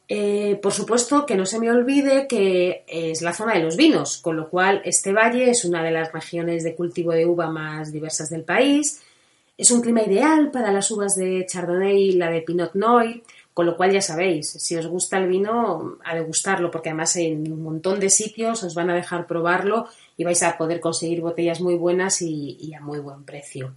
Eh, 0.09 0.57
por 0.61 0.71
supuesto 0.71 1.25
que 1.25 1.35
no 1.35 1.45
se 1.45 1.59
me 1.59 1.69
olvide 1.69 2.27
que 2.27 2.85
es 2.87 3.21
la 3.21 3.33
zona 3.33 3.55
de 3.55 3.63
los 3.63 3.75
vinos, 3.75 4.17
con 4.19 4.37
lo 4.37 4.49
cual 4.49 4.81
este 4.85 5.11
valle 5.11 5.49
es 5.49 5.65
una 5.65 5.83
de 5.83 5.91
las 5.91 6.13
regiones 6.13 6.63
de 6.63 6.75
cultivo 6.75 7.11
de 7.11 7.25
uva 7.25 7.49
más 7.49 7.91
diversas 7.91 8.29
del 8.29 8.43
país. 8.43 9.01
Es 9.57 9.71
un 9.71 9.81
clima 9.81 10.03
ideal 10.03 10.49
para 10.51 10.71
las 10.71 10.89
uvas 10.91 11.15
de 11.15 11.45
Chardonnay 11.45 12.09
y 12.09 12.11
la 12.13 12.29
de 12.29 12.41
Pinot 12.41 12.75
Noir, 12.75 13.23
con 13.53 13.65
lo 13.65 13.75
cual 13.75 13.91
ya 13.91 14.01
sabéis, 14.01 14.51
si 14.51 14.77
os 14.77 14.87
gusta 14.87 15.17
el 15.17 15.27
vino, 15.27 15.97
a 16.05 16.15
degustarlo, 16.15 16.69
porque 16.69 16.89
además 16.89 17.15
en 17.15 17.51
un 17.51 17.63
montón 17.63 17.99
de 17.99 18.09
sitios 18.09 18.63
os 18.63 18.75
van 18.75 18.91
a 18.91 18.95
dejar 18.95 19.25
probarlo 19.25 19.87
y 20.15 20.23
vais 20.23 20.41
a 20.43 20.57
poder 20.57 20.79
conseguir 20.79 21.21
botellas 21.21 21.59
muy 21.59 21.75
buenas 21.75 22.21
y, 22.21 22.55
y 22.61 22.75
a 22.75 22.81
muy 22.81 22.99
buen 22.99 23.23
precio. 23.23 23.73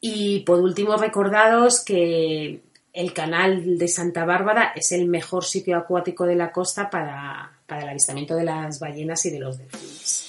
Y 0.00 0.40
por 0.40 0.60
último, 0.60 0.96
recordaros 0.96 1.84
que 1.84 2.60
el 2.94 3.12
canal 3.12 3.76
de 3.76 3.88
Santa 3.88 4.24
Bárbara 4.24 4.72
es 4.76 4.92
el 4.92 5.06
mejor 5.06 5.44
sitio 5.44 5.76
acuático 5.76 6.24
de 6.26 6.36
la 6.36 6.52
costa 6.52 6.88
para, 6.88 7.50
para 7.66 7.82
el 7.82 7.88
avistamiento 7.88 8.36
de 8.36 8.44
las 8.44 8.78
ballenas 8.78 9.26
y 9.26 9.30
de 9.30 9.40
los 9.40 9.58
delfines. 9.58 10.23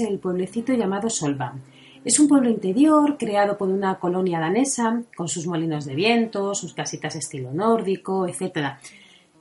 El 0.00 0.18
pueblecito 0.18 0.72
llamado 0.72 1.08
Solva. 1.08 1.54
Es 2.04 2.18
un 2.18 2.28
pueblo 2.28 2.48
interior 2.48 3.18
creado 3.18 3.58
por 3.58 3.68
una 3.68 3.98
colonia 3.98 4.40
danesa, 4.40 5.02
con 5.14 5.28
sus 5.28 5.46
molinos 5.46 5.84
de 5.84 5.94
viento, 5.94 6.54
sus 6.54 6.72
casitas 6.72 7.14
estilo 7.14 7.52
nórdico, 7.52 8.26
etc. 8.26 8.78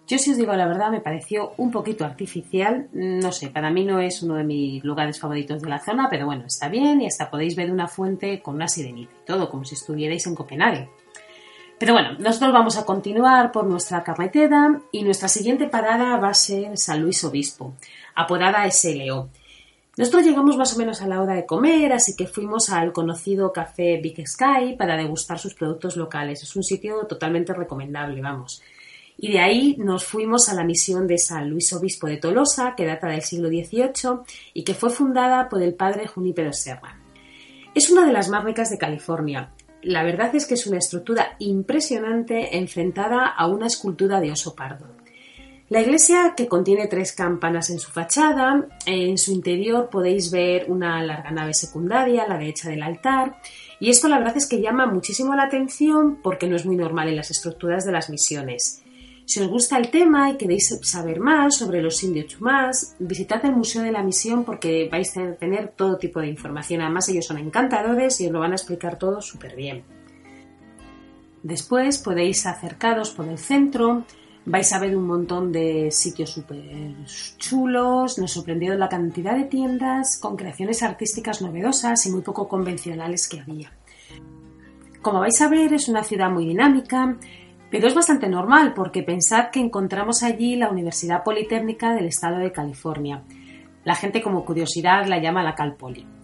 Yo 0.06 0.18
si 0.18 0.32
os 0.32 0.38
digo 0.38 0.54
la 0.54 0.68
verdad 0.68 0.92
me 0.92 1.02
pareció 1.02 1.54
un 1.58 1.72
poquito 1.72 2.04
artificial, 2.04 2.90
no 2.92 3.32
sé, 3.32 3.50
para 3.50 3.70
mí 3.70 3.86
no 3.86 4.00
es 4.00 4.24
uno 4.24 4.36
de 4.36 4.44
mis 4.44 4.84
lugares 4.84 5.20
favoritos 5.20 5.62
de 5.62 5.70
la 5.70 5.80
zona, 5.80 6.08
pero 6.10 6.26
bueno, 6.26 6.46
está 6.48 6.68
bien 6.68 7.00
y 7.00 7.08
hasta 7.08 7.30
podéis 7.30 7.56
ver 7.56 7.72
una 7.72 7.88
fuente 7.88 8.42
con 8.42 8.56
una 8.56 8.68
sirenita 8.68 9.14
y 9.14 9.26
todo, 9.26 9.50
como 9.50 9.64
si 9.64 9.76
estuvierais 9.76 10.28
en 10.28 10.36
Copenhague. 10.36 10.90
Pero 11.80 11.94
bueno, 11.94 12.18
nosotros 12.20 12.52
vamos 12.52 12.78
a 12.78 12.86
continuar 12.86 13.54
por 13.54 13.66
nuestra 13.66 14.04
carretera 14.04 14.82
y 14.92 15.04
nuestra 15.04 15.30
siguiente 15.30 15.70
parada 15.70 16.18
va 16.18 16.30
a 16.30 16.34
ser 16.34 16.78
San 16.78 17.02
Luis 17.02 17.24
Obispo, 17.24 17.74
apodada 18.16 18.70
SLO. 18.70 19.30
Nosotros 20.00 20.24
llegamos 20.24 20.56
más 20.56 20.74
o 20.74 20.78
menos 20.78 21.02
a 21.02 21.08
la 21.08 21.22
hora 21.22 21.34
de 21.34 21.46
comer, 21.46 21.92
así 21.92 22.16
que 22.16 22.26
fuimos 22.26 22.70
al 22.70 22.94
conocido 22.94 23.52
café 23.52 24.00
Big 24.02 24.26
Sky 24.26 24.78
para 24.78 24.96
degustar 24.96 25.38
sus 25.38 25.56
productos 25.56 25.98
locales. 25.98 26.42
Es 26.42 26.56
un 26.56 26.64
sitio 26.64 27.06
totalmente 27.06 27.54
recomendable, 27.54 28.22
vamos. 28.22 28.62
Y 29.18 29.34
de 29.34 29.42
ahí 29.42 29.76
nos 29.78 30.06
fuimos 30.06 30.48
a 30.48 30.54
la 30.54 30.64
misión 30.64 31.06
de 31.06 31.18
San 31.18 31.50
Luis 31.50 31.74
Obispo 31.74 32.08
de 32.08 32.16
Tolosa, 32.16 32.76
que 32.78 32.86
data 32.86 33.10
del 33.10 33.24
siglo 33.24 33.50
XVIII 33.50 34.22
y 34.54 34.64
que 34.64 34.74
fue 34.74 34.90
fundada 34.90 35.50
por 35.50 35.62
el 35.62 35.74
padre 35.74 36.08
Junípero 36.08 36.54
Serra. 36.54 36.98
Es 37.76 37.90
una 37.90 38.06
de 38.06 38.14
las 38.14 38.30
más 38.30 38.46
ricas 38.46 38.70
de 38.70 38.78
California. 38.78 39.52
La 39.82 40.04
verdad 40.04 40.34
es 40.34 40.46
que 40.46 40.54
es 40.54 40.66
una 40.66 40.78
estructura 40.78 41.36
impresionante 41.40 42.58
enfrentada 42.58 43.26
a 43.26 43.48
una 43.48 43.68
escultura 43.68 44.22
de 44.22 44.32
oso 44.32 44.56
pardo. 44.56 44.99
La 45.70 45.82
iglesia, 45.82 46.34
que 46.36 46.48
contiene 46.48 46.88
tres 46.88 47.12
campanas 47.14 47.70
en 47.70 47.78
su 47.78 47.92
fachada, 47.92 48.68
en 48.88 49.20
su 49.20 49.32
interior 49.32 49.88
podéis 49.92 50.32
ver 50.32 50.66
una 50.68 51.04
larga 51.04 51.30
nave 51.30 51.54
secundaria 51.54 52.28
la 52.28 52.40
derecha 52.40 52.70
del 52.70 52.82
altar, 52.82 53.40
y 53.80 53.92
esto 53.92 54.08
la 54.08 54.18
verdad 54.18 54.38
es 54.38 54.48
que 54.48 54.62
llama 54.62 54.88
muchísimo 54.88 55.36
la 55.36 55.44
atención 55.44 56.22
porque 56.24 56.48
no 56.48 56.56
es 56.56 56.66
muy 56.66 56.76
normal 56.76 57.10
en 57.10 57.18
las 57.18 57.30
estructuras 57.30 57.86
de 57.86 57.92
las 57.92 58.10
misiones. 58.10 58.84
Si 59.26 59.40
os 59.42 59.48
gusta 59.48 59.78
el 59.78 59.92
tema 59.92 60.32
y 60.32 60.38
queréis 60.38 60.76
saber 60.82 61.20
más 61.20 61.58
sobre 61.58 61.84
los 61.84 62.02
indios 62.04 62.26
chumás, 62.26 62.96
visitad 62.98 63.46
el 63.46 63.56
Museo 63.56 63.84
de 63.84 63.92
la 63.92 64.02
Misión 64.02 64.44
porque 64.44 64.90
vais 64.92 65.16
a 65.18 65.36
tener 65.36 65.74
todo 65.76 65.98
tipo 65.98 66.20
de 66.20 66.30
información. 66.30 66.82
Además, 66.82 67.10
ellos 67.10 67.28
son 67.28 67.38
encantadores 67.38 68.20
y 68.22 68.26
os 68.26 68.32
lo 68.32 68.40
van 68.40 68.54
a 68.54 68.56
explicar 68.56 68.98
todo 68.98 69.22
súper 69.22 69.56
bien. 69.56 69.84
Después 71.44 72.00
podéis 72.00 72.48
acercaros 72.48 73.12
por 73.12 73.28
el 73.28 73.38
centro, 73.38 74.04
vais 74.50 74.74
a 74.74 74.80
ver 74.80 74.98
un 74.98 75.06
montón 75.06 75.52
de 75.52 75.92
sitios 75.92 76.32
súper 76.32 76.96
chulos, 77.38 78.18
nos 78.18 78.32
sorprendió 78.32 78.74
la 78.76 78.90
cantidad 78.90 79.36
de 79.38 79.44
tiendas 79.44 80.18
con 80.18 80.36
creaciones 80.36 80.82
artísticas 80.82 81.42
novedosas 81.42 82.04
y 82.08 82.12
muy 82.12 82.22
poco 82.22 82.48
convencionales 82.48 83.28
que 83.28 83.40
había. 83.40 83.72
Como 85.04 85.20
vais 85.20 85.40
a 85.42 85.50
ver, 85.50 85.74
es 85.74 85.88
una 85.88 86.04
ciudad 86.04 86.32
muy 86.32 86.48
dinámica, 86.48 87.16
pero 87.70 87.88
es 87.88 87.94
bastante 87.94 88.28
normal 88.28 88.74
porque 88.74 89.04
pensad 89.04 89.52
que 89.52 89.60
encontramos 89.60 90.24
allí 90.24 90.56
la 90.56 90.72
Universidad 90.72 91.24
Politécnica 91.24 91.94
del 91.94 92.08
Estado 92.08 92.40
de 92.40 92.52
California. 92.52 93.24
La 93.86 93.96
gente 93.96 94.22
como 94.22 94.46
curiosidad 94.46 95.06
la 95.06 95.22
llama 95.22 95.44
la 95.44 95.54
Cal 95.54 95.76
Poly. 95.76 96.19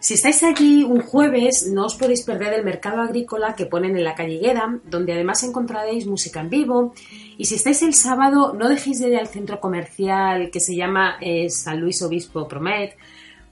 Si 0.00 0.14
estáis 0.14 0.44
allí 0.44 0.84
un 0.84 1.00
jueves, 1.00 1.66
no 1.72 1.86
os 1.86 1.96
podéis 1.96 2.22
perder 2.22 2.54
el 2.54 2.64
mercado 2.64 3.02
agrícola 3.02 3.56
que 3.56 3.66
ponen 3.66 3.96
en 3.96 4.04
la 4.04 4.14
calle 4.14 4.38
Guedam, 4.38 4.80
donde 4.84 5.12
además 5.12 5.42
encontraréis 5.42 6.06
música 6.06 6.40
en 6.40 6.50
vivo. 6.50 6.94
Y 7.36 7.46
si 7.46 7.56
estáis 7.56 7.82
el 7.82 7.94
sábado, 7.94 8.54
no 8.54 8.68
dejéis 8.68 9.00
de 9.00 9.08
ir 9.08 9.16
al 9.16 9.26
centro 9.26 9.58
comercial 9.58 10.50
que 10.52 10.60
se 10.60 10.76
llama 10.76 11.16
eh, 11.20 11.50
San 11.50 11.80
Luis 11.80 12.00
Obispo 12.02 12.46
Promet, 12.46 12.96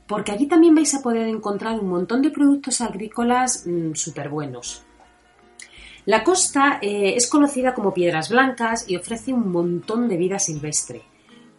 porque 0.07 0.31
allí 0.31 0.47
también 0.47 0.76
vais 0.76 0.95
a 0.95 1.03
poder 1.03 1.26
encontrar 1.26 1.81
un 1.81 1.88
montón 1.88 2.23
de 2.23 2.31
productos 2.31 2.81
agrícolas 2.81 3.65
súper 3.95 4.29
buenos. 4.29 4.85
La 6.05 6.23
costa 6.23 6.79
eh, 6.81 7.15
es 7.17 7.29
conocida 7.29 7.75
como 7.75 7.93
Piedras 7.93 8.29
Blancas 8.29 8.88
y 8.88 8.95
ofrece 8.95 9.33
un 9.33 9.50
montón 9.50 10.07
de 10.09 10.17
vida 10.17 10.38
silvestre. 10.38 11.03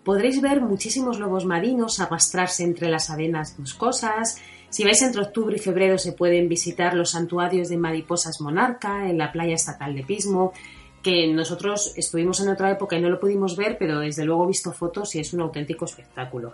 Podréis 0.06 0.40
ver 0.40 0.62
muchísimos 0.62 1.20
lobos 1.20 1.44
marinos 1.44 2.00
arrastrarse 2.00 2.64
entre 2.64 2.88
las 2.88 3.10
arenas 3.10 3.58
boscosas, 3.58 4.40
Si 4.78 4.84
vais 4.84 5.02
entre 5.02 5.24
octubre 5.24 5.56
y 5.56 5.60
febrero 5.60 5.98
se 5.98 6.12
pueden 6.12 6.48
visitar 6.48 6.94
los 6.94 7.10
santuarios 7.10 7.68
de 7.68 7.78
mariposas 7.78 8.40
monarca 8.42 9.10
en 9.10 9.18
la 9.18 9.32
playa 9.32 9.56
estatal 9.56 9.96
de 9.96 10.04
Pismo, 10.04 10.54
que 11.02 11.26
nosotros 11.34 11.94
estuvimos 11.96 12.42
en 12.42 12.50
otra 12.50 12.70
época 12.70 12.96
y 12.96 13.02
no 13.02 13.10
lo 13.10 13.20
pudimos 13.20 13.58
ver, 13.58 13.78
pero 13.80 14.02
desde 14.02 14.24
luego 14.24 14.44
he 14.44 14.50
visto 14.50 14.72
fotos 14.72 15.16
y 15.16 15.20
es 15.20 15.34
un 15.34 15.42
auténtico 15.42 15.86
espectáculo. 15.86 16.54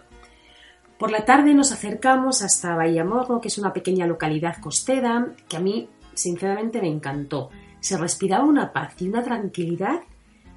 Por 0.98 1.12
la 1.12 1.26
tarde 1.26 1.54
nos 1.54 1.74
acercamos 1.74 2.42
hasta 2.44 2.78
Morro, 3.04 3.42
que 3.42 3.50
es 3.50 3.58
una 3.58 3.74
pequeña 3.74 4.08
localidad 4.08 4.56
costera 4.62 5.34
que 5.50 5.58
a 5.58 5.60
mí 5.60 5.90
sinceramente 6.14 6.80
me 6.80 6.88
encantó. 6.88 7.50
Se 7.82 7.98
respiraba 7.98 8.46
una 8.46 8.72
paz 8.72 9.02
y 9.02 9.10
una 9.10 9.22
tranquilidad 9.22 10.00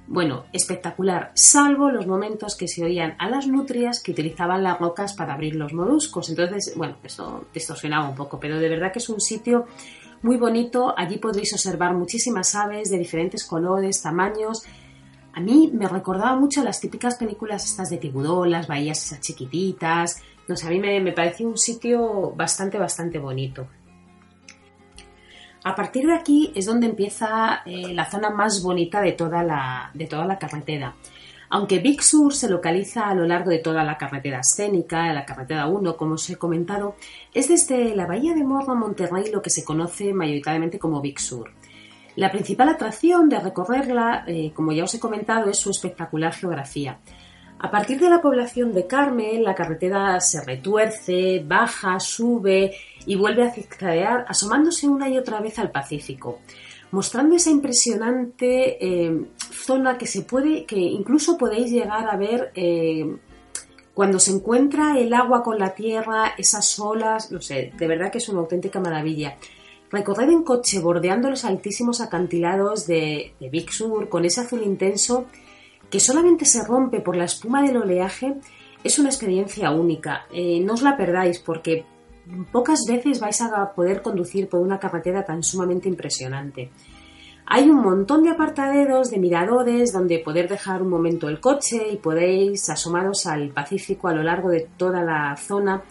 bueno, 0.09 0.45
espectacular, 0.53 1.31
salvo 1.33 1.91
los 1.91 2.07
momentos 2.07 2.55
que 2.55 2.69
se 2.69 2.83
oían 2.83 3.15
a 3.19 3.29
las 3.29 3.45
nutrias 3.45 4.01
que 4.01 4.11
utilizaban 4.11 4.63
las 4.63 4.79
rocas 4.79 5.13
para 5.13 5.33
abrir 5.33 5.55
los 5.55 5.73
moluscos. 5.73 6.29
Entonces, 6.29 6.73
bueno, 6.77 6.95
esto 7.03 7.47
distorsionaba 7.53 8.07
un 8.07 8.15
poco, 8.15 8.39
pero 8.39 8.57
de 8.57 8.69
verdad 8.69 8.93
que 8.93 8.99
es 8.99 9.09
un 9.09 9.19
sitio 9.19 9.65
muy 10.21 10.37
bonito. 10.37 10.93
Allí 10.97 11.17
podréis 11.17 11.51
observar 11.53 11.93
muchísimas 11.93 12.55
aves 12.55 12.89
de 12.89 12.97
diferentes 12.97 13.43
colores, 13.45 14.01
tamaños. 14.01 14.63
A 15.33 15.41
mí 15.41 15.71
me 15.73 15.89
recordaba 15.89 16.37
mucho 16.37 16.63
las 16.63 16.79
típicas 16.79 17.15
películas 17.15 17.65
estas 17.65 17.89
de 17.89 17.97
tiburón, 17.97 18.49
las 18.49 18.65
bahías 18.65 19.03
esas 19.03 19.19
chiquititas. 19.19 20.21
No 20.47 20.55
sé, 20.55 20.67
a 20.67 20.69
mí 20.69 20.79
me, 20.79 21.01
me 21.01 21.11
pareció 21.11 21.47
un 21.49 21.57
sitio 21.57 22.31
bastante, 22.31 22.77
bastante 22.77 23.19
bonito. 23.19 23.67
A 25.67 25.75
partir 25.75 26.07
de 26.07 26.13
aquí 26.13 26.53
es 26.55 26.65
donde 26.65 26.87
empieza 26.87 27.61
eh, 27.65 27.93
la 27.93 28.09
zona 28.09 28.29
más 28.29 28.63
bonita 28.63 29.01
de 29.01 29.11
toda, 29.11 29.43
la, 29.43 29.91
de 29.93 30.05
toda 30.05 30.25
la 30.25 30.39
carretera. 30.39 30.95
Aunque 31.49 31.79
Big 31.79 32.01
Sur 32.01 32.33
se 32.33 32.49
localiza 32.49 33.09
a 33.09 33.13
lo 33.13 33.27
largo 33.27 33.49
de 33.49 33.59
toda 33.59 33.83
la 33.83 33.97
carretera 33.97 34.39
escénica, 34.39 35.11
la 35.11 35.25
carretera 35.25 35.67
1, 35.67 35.97
como 35.97 36.13
os 36.13 36.29
he 36.29 36.37
comentado, 36.37 36.95
es 37.33 37.49
desde 37.49 37.93
la 37.97 38.05
bahía 38.05 38.33
de 38.33 38.45
Morro 38.45 38.71
a 38.71 38.75
Monterrey 38.75 39.29
lo 39.29 39.41
que 39.41 39.49
se 39.49 39.65
conoce 39.65 40.13
mayoritariamente 40.13 40.79
como 40.79 41.01
Big 41.01 41.19
Sur. 41.19 41.51
La 42.15 42.31
principal 42.31 42.69
atracción 42.69 43.27
de 43.27 43.41
recorrerla, 43.41 44.23
eh, 44.25 44.53
como 44.53 44.71
ya 44.71 44.85
os 44.85 44.93
he 44.93 45.01
comentado, 45.01 45.49
es 45.49 45.57
su 45.57 45.69
espectacular 45.69 46.33
geografía. 46.33 46.97
A 47.59 47.69
partir 47.69 47.99
de 47.99 48.09
la 48.09 48.21
población 48.21 48.71
de 48.71 48.87
Carmen, 48.87 49.43
la 49.43 49.53
carretera 49.53 50.17
se 50.21 50.41
retuerce, 50.45 51.43
baja, 51.45 51.99
sube 51.99 52.71
y 53.07 53.15
vuelve 53.15 53.43
a 53.43 53.51
zigzaguear, 53.51 54.25
asomándose 54.27 54.87
una 54.87 55.09
y 55.09 55.17
otra 55.17 55.39
vez 55.39 55.57
al 55.57 55.71
Pacífico, 55.71 56.39
mostrando 56.91 57.35
esa 57.35 57.49
impresionante 57.49 58.77
eh, 58.85 59.25
zona 59.39 59.97
que 59.97 60.05
se 60.05 60.21
puede, 60.21 60.65
que 60.65 60.77
incluso 60.77 61.37
podéis 61.37 61.71
llegar 61.71 62.07
a 62.09 62.17
ver 62.17 62.51
eh, 62.53 63.15
cuando 63.93 64.19
se 64.19 64.31
encuentra 64.31 64.99
el 64.99 65.13
agua 65.13 65.41
con 65.41 65.57
la 65.57 65.73
tierra, 65.73 66.33
esas 66.37 66.77
olas, 66.79 67.31
no 67.31 67.41
sé, 67.41 67.71
de 67.75 67.87
verdad 67.87 68.11
que 68.11 68.17
es 68.17 68.27
una 68.27 68.41
auténtica 68.41 68.81
maravilla. 68.81 69.37
Recorrer 69.89 70.29
en 70.29 70.43
coche 70.43 70.81
bordeando 70.81 71.29
los 71.29 71.45
altísimos 71.45 72.01
acantilados 72.01 72.85
de, 72.87 73.33
Big 73.39 73.71
Sur 73.71 74.09
con 74.09 74.25
ese 74.25 74.41
azul 74.41 74.63
intenso 74.63 75.27
que 75.89 76.01
solamente 76.01 76.43
se 76.43 76.61
rompe 76.65 76.99
por 76.99 77.15
la 77.15 77.23
espuma 77.23 77.63
del 77.63 77.77
oleaje 77.77 78.35
es 78.83 78.99
una 78.99 79.07
experiencia 79.07 79.71
única. 79.71 80.27
Eh, 80.33 80.59
no 80.59 80.73
os 80.73 80.81
la 80.81 80.97
perdáis 80.97 81.39
porque 81.39 81.85
pocas 82.51 82.85
veces 82.87 83.19
vais 83.19 83.41
a 83.41 83.73
poder 83.73 84.01
conducir 84.01 84.49
por 84.49 84.61
una 84.61 84.79
carretera 84.79 85.23
tan 85.23 85.43
sumamente 85.43 85.89
impresionante. 85.89 86.71
Hay 87.45 87.69
un 87.69 87.81
montón 87.81 88.23
de 88.23 88.29
apartaderos, 88.29 89.09
de 89.09 89.19
miradores, 89.19 89.93
donde 89.93 90.19
poder 90.19 90.49
dejar 90.49 90.81
un 90.81 90.89
momento 90.89 91.29
el 91.29 91.39
coche 91.39 91.87
y 91.91 91.97
podéis 91.97 92.69
asomaros 92.69 93.25
al 93.25 93.49
Pacífico 93.51 94.09
a 94.09 94.13
lo 94.13 94.21
largo 94.21 94.49
de 94.49 94.67
toda 94.75 95.01
la 95.01 95.35
zona. 95.37 95.83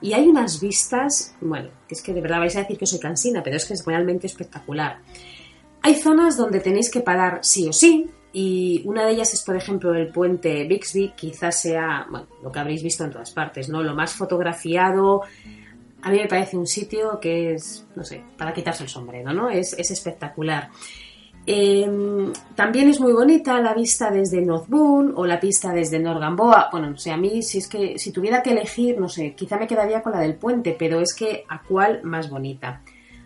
Y 0.00 0.14
hay 0.14 0.28
unas 0.28 0.60
vistas, 0.60 1.34
bueno, 1.42 1.68
que 1.86 1.94
es 1.94 2.02
que 2.02 2.14
de 2.14 2.22
verdad 2.22 2.38
vais 2.38 2.56
a 2.56 2.60
decir 2.60 2.78
que 2.78 2.86
soy 2.86 3.00
cansina, 3.00 3.42
pero 3.42 3.56
es 3.56 3.66
que 3.66 3.74
es 3.74 3.84
realmente 3.84 4.26
espectacular. 4.26 5.00
Hay 5.82 5.94
zonas 5.96 6.38
donde 6.38 6.60
tenéis 6.60 6.90
que 6.90 7.00
parar 7.00 7.40
sí 7.42 7.68
o 7.68 7.72
sí, 7.72 8.10
y 8.32 8.82
una 8.84 9.06
de 9.06 9.12
ellas 9.12 9.32
es, 9.32 9.42
por 9.42 9.56
ejemplo, 9.56 9.94
el 9.94 10.08
puente 10.08 10.64
Bixby, 10.64 11.12
quizás 11.16 11.60
sea 11.60 12.06
bueno, 12.10 12.26
lo 12.42 12.52
que 12.52 12.58
habréis 12.58 12.82
visto 12.82 13.04
en 13.04 13.10
todas 13.10 13.30
partes, 13.30 13.68
¿no? 13.68 13.82
Lo 13.82 13.94
más 13.94 14.12
fotografiado. 14.12 15.22
A 16.02 16.10
mí 16.10 16.18
me 16.18 16.28
parece 16.28 16.56
un 16.56 16.66
sitio 16.66 17.18
que 17.20 17.54
es, 17.54 17.86
no 17.96 18.04
sé, 18.04 18.22
para 18.36 18.52
quitarse 18.52 18.82
el 18.82 18.88
sombrero, 18.88 19.32
¿no? 19.32 19.48
Es, 19.48 19.72
espectacular. 19.72 20.68
Em, 21.46 22.30
también 22.54 22.90
es 22.90 23.00
muy 23.00 23.12
bonita 23.12 23.58
la 23.62 23.72
vista 23.72 24.10
desde 24.10 24.42
North 24.42 24.68
Boone 24.68 25.12
o 25.16 25.24
la 25.24 25.40
pista 25.40 25.72
desde 25.72 25.98
North 25.98 26.20
Gamboa. 26.20 26.68
Bueno, 26.70 26.90
no 26.90 26.98
sé, 26.98 27.10
a 27.10 27.16
mí 27.16 27.42
si 27.42 27.58
es 27.58 27.66
que 27.66 27.98
si 27.98 28.12
tuviera 28.12 28.42
que 28.42 28.50
elegir, 28.50 29.00
no 29.00 29.08
sé, 29.08 29.34
quizá 29.34 29.56
me 29.56 29.66
quedaría 29.66 30.02
con 30.02 30.12
la 30.12 30.20
del 30.20 30.34
puente, 30.34 30.76
pero 30.78 31.00
es 31.00 31.14
que 31.14 31.44
a 31.48 31.62
cuál 31.62 32.02
más 32.02 32.28
bonita. 32.28 32.82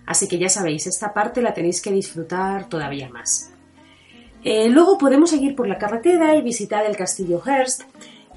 Así 0.06 0.28
que 0.28 0.38
ya 0.38 0.48
sabéis, 0.48 0.86
esta 0.86 1.12
parte 1.12 1.42
la 1.42 1.52
tenéis 1.52 1.82
que 1.82 1.90
disfrutar 1.90 2.68
todavía 2.68 3.08
más. 3.08 3.51
Eh, 4.44 4.68
luego 4.68 4.98
podemos 4.98 5.30
seguir 5.30 5.54
por 5.54 5.68
la 5.68 5.78
carretera 5.78 6.34
y 6.34 6.42
visitar 6.42 6.84
el 6.84 6.96
castillo 6.96 7.40
Hearst, 7.44 7.82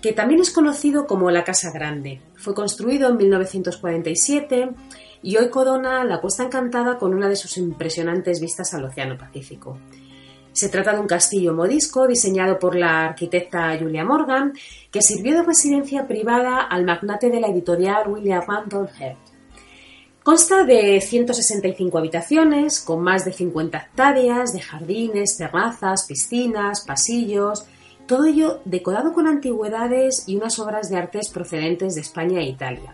que 0.02 0.14
también 0.14 0.40
es 0.42 0.52
conocido 0.52 1.08
como 1.08 1.32
la 1.32 1.44
Casa 1.44 1.72
Grande. 1.72 2.22
Fue 2.36 2.54
construido 2.54 3.10
en 3.10 3.18
1947 3.18 4.70
y 5.24 5.38
hoy 5.38 5.50
corona 5.50 6.04
la 6.04 6.22
Costa 6.22 6.44
Encantada 6.44 7.00
con 7.00 7.16
una 7.16 7.28
de 7.28 7.36
sus 7.36 7.58
impresionantes 7.58 8.40
vistas 8.40 8.74
al 8.76 8.86
Océano 8.86 9.18
Pacífico. 9.18 9.80
Se 10.52 10.70
trata 10.70 10.94
de 10.94 11.00
un 11.00 11.08
castillo 11.08 11.54
modisco 11.54 12.08
diseñado 12.08 12.60
por 12.60 12.76
la 12.76 13.08
arquitecta 13.08 13.78
Julia 13.78 14.06
Morgan, 14.06 14.54
que 14.92 15.02
sirvió 15.02 15.36
de 15.36 15.44
residencia 15.44 16.08
privada 16.08 16.62
al 16.62 16.86
magnate 16.86 17.30
de 17.30 17.40
la 17.40 17.48
editorial 17.48 18.08
William 18.08 18.44
Randolph 18.48 18.92
Hearst. 19.00 19.25
Consta 20.26 20.64
de 20.64 21.00
165 21.02 22.00
habitaciones, 22.00 22.80
con 22.80 23.04
más 23.04 23.26
de 23.26 23.32
50 23.32 23.78
hectáreas 23.78 24.54
de 24.54 24.60
jardines, 24.60 25.38
terrazas, 25.38 26.08
piscinas, 26.08 26.82
pasillos, 26.82 27.68
todo 28.08 28.26
ello 28.26 28.60
decorado 28.66 29.14
con 29.14 29.28
antigüedades 29.28 30.28
y 30.28 30.36
unas 30.36 30.58
obras 30.58 30.90
de 30.90 30.98
artes 30.98 31.30
procedentes 31.30 31.94
de 31.94 32.02
España 32.02 32.40
e 32.40 32.50
Italia. 32.50 32.92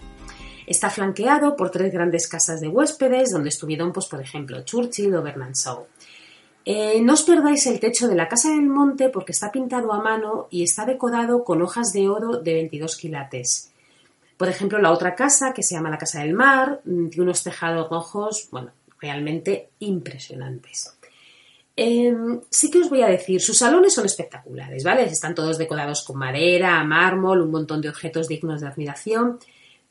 Está 0.67 0.89
flanqueado 0.89 1.55
por 1.55 1.71
tres 1.71 1.93
grandes 1.93 2.27
casas 2.27 2.59
de 2.59 2.67
huéspedes, 2.67 3.31
donde 3.31 3.47
estuvieron, 3.47 3.93
pues, 3.93 4.07
por 4.07 4.19
ejemplo, 4.19 4.65
Churchill 4.65 5.15
o 5.15 5.23
Bernard 5.23 5.55
Shaw. 5.55 5.87
Eh, 6.65 6.99
no 7.01 7.13
os 7.13 7.23
perdáis 7.23 7.65
el 7.65 7.79
techo 7.79 8.09
de 8.09 8.15
la 8.15 8.27
Casa 8.27 8.49
del 8.49 8.67
Monte 8.67 9.07
porque 9.07 9.31
está 9.31 9.53
pintado 9.53 9.93
a 9.93 10.03
mano 10.03 10.47
y 10.49 10.63
está 10.63 10.85
decorado 10.85 11.45
con 11.45 11.61
hojas 11.61 11.93
de 11.93 12.09
oro 12.09 12.41
de 12.41 12.55
22 12.55 12.97
quilates. 12.97 13.70
Por 14.41 14.49
ejemplo, 14.49 14.79
la 14.79 14.91
otra 14.91 15.13
casa, 15.13 15.53
que 15.53 15.61
se 15.61 15.75
llama 15.75 15.91
la 15.91 15.99
Casa 15.99 16.21
del 16.21 16.33
Mar, 16.33 16.81
mm, 16.83 17.09
tiene 17.09 17.25
unos 17.25 17.43
tejados 17.43 17.91
rojos, 17.91 18.47
bueno, 18.49 18.71
realmente 18.99 19.69
impresionantes. 19.77 20.97
Em, 21.75 22.41
sí 22.49 22.71
que 22.71 22.79
os 22.79 22.89
voy 22.89 23.03
a 23.03 23.07
decir, 23.07 23.39
sus 23.39 23.59
salones 23.59 23.93
son 23.93 24.07
espectaculares, 24.07 24.83
¿vale? 24.83 25.03
Están 25.03 25.35
todos 25.35 25.59
decorados 25.59 26.03
con 26.03 26.17
madera, 26.17 26.83
mármol, 26.83 27.39
un 27.39 27.51
montón 27.51 27.81
de 27.81 27.89
objetos 27.89 28.27
dignos 28.27 28.61
de 28.61 28.67
admiración, 28.67 29.37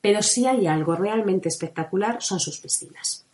pero 0.00 0.20
si 0.20 0.46
hay 0.46 0.66
algo 0.66 0.96
realmente 0.96 1.48
espectacular 1.48 2.20
son 2.20 2.40
sus 2.40 2.58
piscinas. 2.58 3.24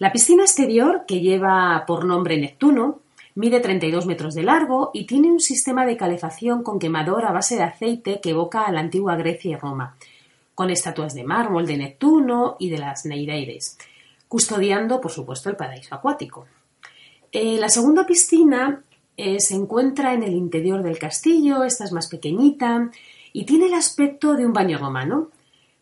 La 0.00 0.10
piscina 0.10 0.42
exterior, 0.42 1.04
que 1.06 1.20
lleva 1.20 1.84
por 1.86 2.04
nombre 2.04 2.36
Neptuno, 2.38 3.02
mide 3.36 3.60
32 3.60 4.04
metros 4.04 4.34
de 4.34 4.42
largo 4.42 4.90
y 4.94 5.06
tiene 5.06 5.30
un 5.30 5.38
sistema 5.38 5.86
de 5.86 5.96
calefacción 5.96 6.64
con 6.64 6.80
quemador 6.80 7.24
a 7.24 7.30
base 7.30 7.54
de 7.54 7.62
aceite 7.62 8.20
que 8.20 8.30
evoca 8.30 8.62
a 8.62 8.72
la 8.72 8.80
antigua 8.80 9.14
Grecia 9.14 9.52
y 9.52 9.54
Roma 9.54 9.96
con 10.60 10.68
estatuas 10.68 11.14
de 11.14 11.24
mármol 11.24 11.66
de 11.66 11.78
Neptuno 11.78 12.56
y 12.58 12.68
de 12.68 12.76
las 12.76 13.06
Nereides, 13.06 13.78
custodiando, 14.28 15.00
por 15.00 15.10
supuesto, 15.10 15.48
el 15.48 15.56
paraíso 15.56 15.94
acuático. 15.94 16.48
Eh, 17.32 17.56
la 17.58 17.70
segunda 17.70 18.04
piscina 18.04 18.84
eh, 19.16 19.40
se 19.40 19.54
encuentra 19.54 20.12
en 20.12 20.22
el 20.22 20.34
interior 20.34 20.82
del 20.82 20.98
castillo, 20.98 21.64
esta 21.64 21.84
es 21.84 21.92
más 21.92 22.08
pequeñita 22.08 22.90
y 23.32 23.46
tiene 23.46 23.68
el 23.68 23.72
aspecto 23.72 24.34
de 24.34 24.44
un 24.44 24.52
baño 24.52 24.76
romano, 24.76 25.30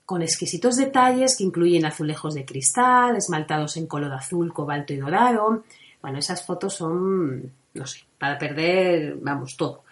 con 0.07 0.23
exquisitos 0.23 0.77
detalles 0.77 1.37
que 1.37 1.43
incluyen 1.43 1.85
azulejos 1.85 2.35
de 2.35 2.45
cristal, 2.45 3.17
esmaltados 3.17 3.77
en 3.79 3.89
color 3.89 4.13
azul, 4.13 4.53
cobalto 4.53 4.93
y 4.93 4.99
dorado. 4.99 5.65
Bueno, 6.01 6.21
esas 6.21 6.47
fotos 6.47 6.75
son, 6.75 7.53
no 7.75 7.85
sé, 7.85 8.03
para 8.17 8.39
perder, 8.39 9.17
vamos, 9.17 9.57
todo. 9.57 9.83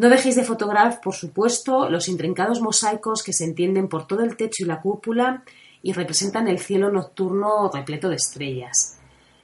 No 0.00 0.08
dejéis 0.08 0.36
de 0.36 0.44
fotografiar, 0.44 1.02
por 1.02 1.14
supuesto, 1.14 1.90
los 1.90 2.08
intrincados 2.08 2.62
mosaicos 2.62 3.22
que 3.22 3.34
se 3.34 3.44
entienden 3.44 3.86
por 3.86 4.06
todo 4.06 4.22
el 4.22 4.34
techo 4.34 4.64
y 4.64 4.66
la 4.66 4.80
cúpula 4.80 5.42
y 5.82 5.92
representan 5.92 6.48
el 6.48 6.58
cielo 6.58 6.90
nocturno 6.90 7.70
repleto 7.70 8.08
de 8.08 8.16
estrellas. 8.16 8.98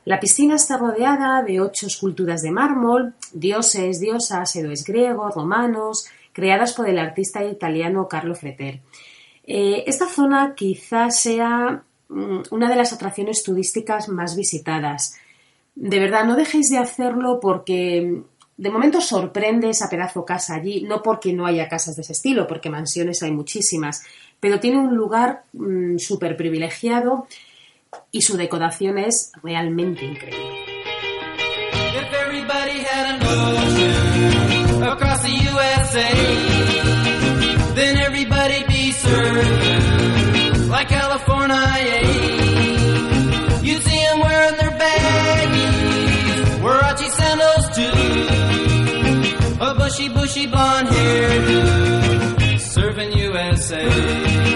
La 0.06 0.18
piscina 0.18 0.54
está 0.54 0.78
rodeada 0.78 1.42
de 1.42 1.60
ocho 1.60 1.86
esculturas 1.86 2.40
de 2.40 2.52
mármol, 2.52 3.12
dioses, 3.34 4.00
diosas, 4.00 4.56
héroes 4.56 4.82
griegos, 4.84 5.34
romanos, 5.34 6.06
creadas 6.32 6.72
por 6.72 6.88
el 6.88 6.98
artista 6.98 7.44
italiano 7.44 8.08
Carlo 8.08 8.34
Freter. 8.34 8.80
Eh, 9.46 9.84
esta 9.86 10.08
zona 10.08 10.54
quizás 10.56 11.20
sea 11.20 11.82
mm, 12.08 12.44
una 12.50 12.70
de 12.70 12.76
las 12.76 12.94
atracciones 12.94 13.42
turísticas 13.42 14.08
más 14.08 14.34
visitadas. 14.34 15.18
De 15.74 15.98
verdad, 15.98 16.24
no 16.24 16.34
dejéis 16.34 16.70
de 16.70 16.78
hacerlo 16.78 17.40
porque 17.42 18.22
de 18.56 18.70
momento 18.70 19.00
sorprende 19.00 19.68
esa 19.68 19.90
pedazo 19.90 20.24
casa 20.24 20.54
allí, 20.54 20.82
no 20.82 21.02
porque 21.02 21.32
no 21.32 21.46
haya 21.46 21.68
casas 21.68 21.96
de 21.96 22.02
ese 22.02 22.12
estilo, 22.12 22.46
porque 22.46 22.70
mansiones 22.70 23.22
hay 23.22 23.32
muchísimas, 23.32 24.02
pero 24.40 24.60
tiene 24.60 24.78
un 24.78 24.94
lugar 24.94 25.44
mm, 25.52 25.98
súper 25.98 26.36
privilegiado 26.36 27.26
y 28.10 28.22
su 28.22 28.36
decoración 28.36 28.98
es 28.98 29.32
realmente 29.42 30.04
increíble. 30.04 30.66
'Em. 53.72 54.46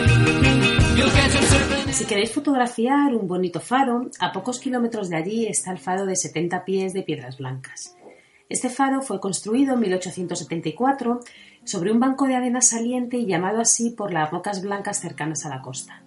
Si 1.92 2.04
queréis 2.04 2.30
fotografiar 2.30 3.14
un 3.14 3.26
bonito 3.26 3.58
faro, 3.58 4.10
a 4.18 4.32
pocos 4.32 4.60
kilómetros 4.60 5.08
de 5.08 5.16
allí 5.16 5.46
está 5.46 5.72
el 5.72 5.78
faro 5.78 6.04
de 6.04 6.14
70 6.14 6.64
pies 6.66 6.92
de 6.92 7.02
piedras 7.02 7.38
blancas. 7.38 7.96
Este 8.50 8.68
faro 8.68 9.00
fue 9.00 9.18
construido 9.18 9.74
en 9.74 9.80
1874 9.80 11.20
sobre 11.64 11.90
un 11.90 12.00
banco 12.00 12.26
de 12.26 12.34
arena 12.34 12.60
saliente 12.60 13.16
y 13.16 13.26
llamado 13.26 13.60
así 13.60 13.90
por 13.90 14.12
las 14.12 14.30
rocas 14.30 14.60
blancas 14.60 15.00
cercanas 15.00 15.46
a 15.46 15.48
la 15.48 15.62
costa. 15.62 16.02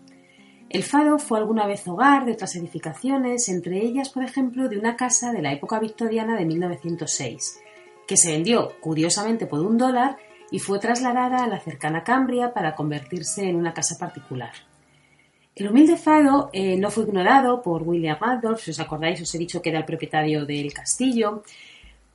El 0.70 0.84
faro 0.84 1.18
fue 1.18 1.40
alguna 1.40 1.66
vez 1.66 1.88
hogar 1.88 2.26
de 2.26 2.34
otras 2.34 2.56
edificaciones, 2.56 3.50
entre 3.50 3.80
ellas, 3.80 4.10
por 4.10 4.24
ejemplo, 4.24 4.70
de 4.70 4.78
una 4.78 4.96
casa 4.96 5.32
de 5.32 5.42
la 5.42 5.54
época 5.54 5.80
victoriana 5.80 6.36
de 6.36 6.46
1906, 6.46 7.63
que 8.14 8.18
se 8.18 8.32
vendió, 8.32 8.74
curiosamente, 8.80 9.48
por 9.48 9.60
un 9.62 9.76
dólar 9.76 10.18
y 10.52 10.60
fue 10.60 10.78
trasladada 10.78 11.44
a 11.44 11.48
la 11.48 11.60
cercana 11.60 12.04
Cambria 12.04 12.54
para 12.54 12.76
convertirse 12.76 13.50
en 13.50 13.56
una 13.56 13.74
casa 13.74 13.98
particular. 13.98 14.52
El 15.56 15.70
humilde 15.70 15.98
faro 15.98 16.52
eh, 16.54 16.78
no 16.78 16.92
fue 16.92 17.06
ignorado 17.06 17.64
por 17.64 17.82
William 17.82 18.16
Randolph, 18.22 18.60
si 18.60 18.70
os 18.70 18.80
acordáis, 18.80 19.20
os 19.20 19.34
he 19.34 19.40
dicho 19.40 19.64
que 19.64 19.72
era 19.72 19.80
el 19.80 19.86
propietario 19.86 20.46
del 20.46 20.72
castillo, 20.72 21.42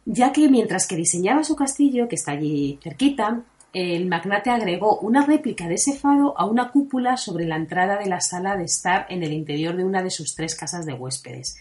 ya 0.04 0.30
que 0.30 0.48
mientras 0.48 0.86
que 0.86 0.94
diseñaba 0.94 1.42
su 1.42 1.56
castillo, 1.56 2.06
que 2.06 2.14
está 2.14 2.30
allí 2.30 2.78
cerquita, 2.80 3.42
el 3.72 4.06
magnate 4.06 4.50
agregó 4.50 5.00
una 5.00 5.26
réplica 5.26 5.66
de 5.66 5.74
ese 5.74 5.98
faro 5.98 6.32
a 6.38 6.46
una 6.46 6.70
cúpula 6.70 7.16
sobre 7.16 7.44
la 7.44 7.56
entrada 7.56 7.98
de 7.98 8.06
la 8.06 8.20
sala 8.20 8.56
de 8.56 8.66
estar 8.66 9.04
en 9.08 9.24
el 9.24 9.32
interior 9.32 9.76
de 9.76 9.82
una 9.82 10.00
de 10.04 10.12
sus 10.12 10.36
tres 10.36 10.54
casas 10.54 10.86
de 10.86 10.92
huéspedes. 10.92 11.56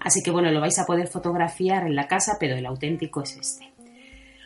Así 0.00 0.22
que 0.22 0.30
bueno, 0.30 0.50
lo 0.50 0.62
vais 0.62 0.78
a 0.78 0.86
poder 0.86 1.08
fotografiar 1.08 1.86
en 1.86 1.94
la 1.96 2.08
casa, 2.08 2.38
pero 2.40 2.56
el 2.56 2.64
auténtico 2.64 3.22
es 3.22 3.36
este. 3.36 3.73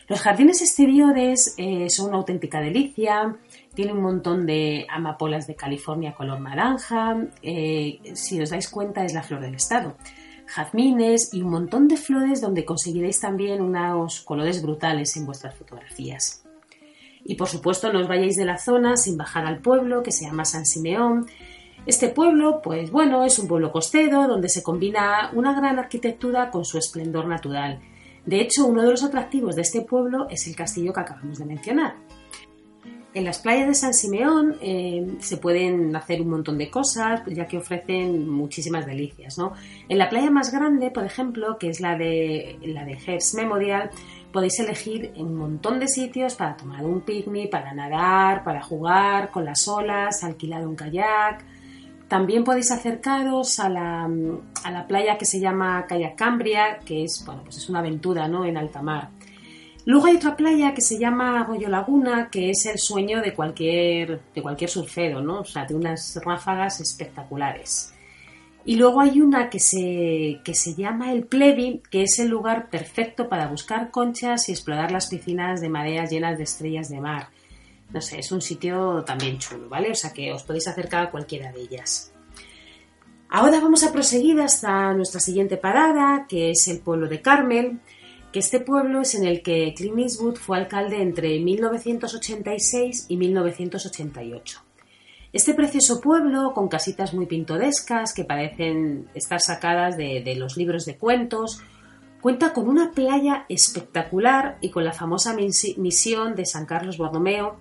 Los 0.09 0.21
jardines 0.21 0.63
exteriores 0.63 1.55
eh, 1.59 1.91
son 1.91 2.09
una 2.09 2.17
auténtica 2.17 2.61
delicia, 2.61 3.37
tiene 3.75 3.93
un 3.93 4.01
montón 4.01 4.47
de 4.47 4.87
amapolas 4.89 5.47
de 5.47 5.55
California 5.55 6.15
color 6.15 6.41
naranja, 6.41 7.27
eh, 7.43 8.01
si 8.15 8.41
os 8.41 8.49
dais 8.49 8.71
cuenta 8.71 9.05
es 9.05 9.13
la 9.13 9.23
flor 9.23 9.43
del 9.43 9.55
estado, 9.55 9.97
jazmines 10.47 11.35
y 11.35 11.43
un 11.43 11.51
montón 11.51 11.89
de 11.89 11.99
flores 11.99 12.41
donde 12.41 12.65
conseguiréis 12.65 13.21
también 13.21 13.61
unos 13.61 14.21
colores 14.23 14.63
brutales 14.63 15.15
en 15.19 15.27
vuestras 15.27 15.55
fotografías. 15.55 16.43
Y 17.23 17.35
por 17.35 17.49
supuesto 17.49 17.93
no 17.93 18.01
os 18.01 18.09
vayáis 18.09 18.37
de 18.37 18.47
la 18.47 18.57
zona 18.57 18.97
sin 18.97 19.19
bajar 19.19 19.45
al 19.45 19.59
pueblo 19.59 20.03
que 20.03 20.13
se 20.13 20.25
llama 20.25 20.47
San 20.47 20.65
Simeón. 20.65 21.27
Este 21.85 22.09
pueblo, 22.09 22.63
pues 22.63 22.91
bueno, 22.91 23.25
es 23.25 23.39
un 23.39 23.47
pueblo 23.47 23.71
costero 23.71 24.27
donde 24.27 24.49
se 24.49 24.63
combina 24.63 25.31
una 25.35 25.53
gran 25.53 25.79
arquitectura 25.79 26.51
con 26.51 26.65
su 26.65 26.79
esplendor 26.79 27.27
natural. 27.27 27.79
De 28.29 28.43
hecho, 28.43 28.67
uno 28.67 28.83
de 28.83 28.91
los 28.91 29.03
atractivos 29.03 29.57
de 29.57 29.63
este 29.63 29.81
pueblo 29.81 30.27
es 30.29 30.47
el 30.47 30.55
castillo 30.55 30.93
que 30.93 31.01
acabamos 31.01 31.39
de 31.39 31.47
mencionar. 31.47 31.95
En 33.15 33.25
las 33.25 33.39
playas 33.39 33.69
de 33.69 33.75
San 33.75 33.95
Simeón 33.95 34.57
eh, 34.61 35.17
se 35.21 35.39
pueden 35.39 35.97
hacer 35.97 36.21
un 36.21 36.29
montón 36.29 36.59
de 36.59 36.71
cosas, 36.71 37.23
ya 37.27 37.47
que 37.47 37.57
ofrecen 37.57 38.29
muchísimas 38.29 38.85
delicias. 38.85 39.39
En 39.89 39.97
la 39.97 40.11
playa 40.11 40.31
más 40.31 40.53
grande, 40.53 40.91
por 40.91 41.07
ejemplo, 41.07 41.57
que 41.57 41.71
es 41.71 41.81
la 41.81 41.97
de, 41.97 42.59
la 42.65 42.85
de 42.85 42.99
Herbst 43.07 43.35
Memorial, 43.35 43.89
podéis 44.31 44.61
elegir 44.61 45.15
un 45.17 45.35
montón 45.35 45.81
de 45.81 45.89
sitios 45.89 46.35
para 46.35 46.55
tomar 46.55 46.85
un 46.85 47.01
picnic, 47.01 47.49
para 47.49 47.73
nadar, 47.73 48.45
para 48.45 48.63
jugar 48.63 49.31
con 49.31 49.47
las 49.47 49.67
olas, 49.67 50.23
alquilar 50.23 50.67
un 50.67 50.77
kayak. 50.77 51.47
También 52.09 52.43
podéis 52.43 52.71
acercaros 52.71 53.61
a 53.61 53.69
la, 53.69 54.11
a 54.65 54.71
la 54.71 54.87
playa 54.87 55.19
que 55.19 55.27
se 55.27 55.41
llama 55.41 55.85
Kayak 55.87 56.17
Cambria, 56.17 56.79
que 56.85 57.05
es, 57.05 57.23
bueno, 57.27 57.43
pues 57.45 57.59
es 57.59 57.69
una 57.69 57.81
aventura 57.81 58.27
¿no? 58.29 58.47
en 58.47 58.57
alta 58.57 58.83
mar. 58.83 59.11
Luego 59.85 60.07
hay 60.07 60.17
otra 60.17 60.37
playa 60.37 60.75
que 60.75 60.83
se 60.83 60.99
llama 60.99 61.41
Arroyo 61.41 61.69
Laguna, 61.69 62.29
que 62.31 62.51
es 62.51 62.67
el 62.67 62.79
sueño 62.79 63.23
de 63.23 63.33
cualquier, 63.33 64.21
de 64.35 64.43
cualquier 64.43 64.69
surfero, 64.69 65.23
¿no? 65.23 65.41
O 65.41 65.45
sea, 65.45 65.65
de 65.65 65.75
unas 65.75 66.21
ráfagas 66.23 66.81
espectaculares. 66.81 67.95
Y 68.67 68.77
luego 68.77 69.01
hay 69.01 69.23
una 69.23 69.49
que 69.49 69.59
se, 69.59 70.41
que 70.45 70.55
se 70.55 70.75
llama 70.75 71.13
el 71.13 71.25
Plebi, 71.25 71.83
que 71.91 72.03
es 72.03 72.19
el 72.19 72.29
lugar 72.29 72.69
perfecto 72.69 73.31
para 73.31 73.49
buscar 73.49 73.91
conchas 73.91 74.51
y 74.51 74.53
explorar 74.53 74.93
las 74.93 75.07
piscinas 75.07 75.63
de 75.63 75.71
mareas 75.71 76.11
llenas 76.11 76.37
de 76.37 76.45
estrellas 76.45 76.91
de 76.91 77.01
mar. 77.01 77.29
No 77.93 78.01
sé, 78.01 78.19
es 78.19 78.31
un 78.33 78.43
sitio 78.43 79.03
también 79.05 79.39
chulo, 79.39 79.69
¿vale? 79.69 79.91
O 79.91 79.95
sea 79.95 80.13
que 80.13 80.33
os 80.33 80.43
podéis 80.43 80.69
acercar 80.69 81.05
a 81.07 81.11
cualquiera 81.11 81.51
de 81.53 81.61
ellas. 81.63 82.13
Ahora 83.31 83.61
vamos 83.61 83.83
a 83.85 83.93
proseguir 83.93 84.41
hasta 84.41 84.93
nuestra 84.95 85.21
siguiente 85.21 85.57
parada, 85.57 86.27
que 86.29 86.51
es 86.51 86.69
el 86.69 86.81
pueblo 86.81 87.09
de 87.09 87.21
Carmel, 87.23 87.81
que 88.33 88.39
este 88.41 88.61
pueblo 88.61 89.01
es 89.03 89.15
en 89.15 89.27
el 89.27 89.43
que 89.43 89.73
Clint 89.77 89.99
Eastwood 89.99 90.37
fue 90.37 90.59
alcalde 90.59 91.01
entre 91.03 91.39
1986 91.41 93.07
y 93.09 93.17
1988. 93.17 94.61
Este 95.33 95.55
precioso 95.55 96.01
pueblo, 96.01 96.53
con 96.55 96.69
casitas 96.69 97.13
muy 97.13 97.27
pintorescas 97.27 98.15
que 98.15 98.25
parecen 98.25 99.09
estar 99.15 99.41
sacadas 99.41 99.97
de, 99.97 100.23
de 100.23 100.35
los 100.37 100.57
libros 100.57 100.87
de 100.87 100.97
cuentos, 100.97 101.61
cuenta 102.23 102.53
con 102.55 102.69
una 102.69 102.93
playa 102.93 103.45
espectacular 103.49 104.57
y 104.63 104.71
con 104.71 104.85
la 104.85 104.93
famosa 104.93 105.35
misi- 105.37 105.77
misión 105.77 106.35
de 106.35 106.47
San 106.47 106.65
Carlos 106.65 106.97
Borromeo, 106.97 107.59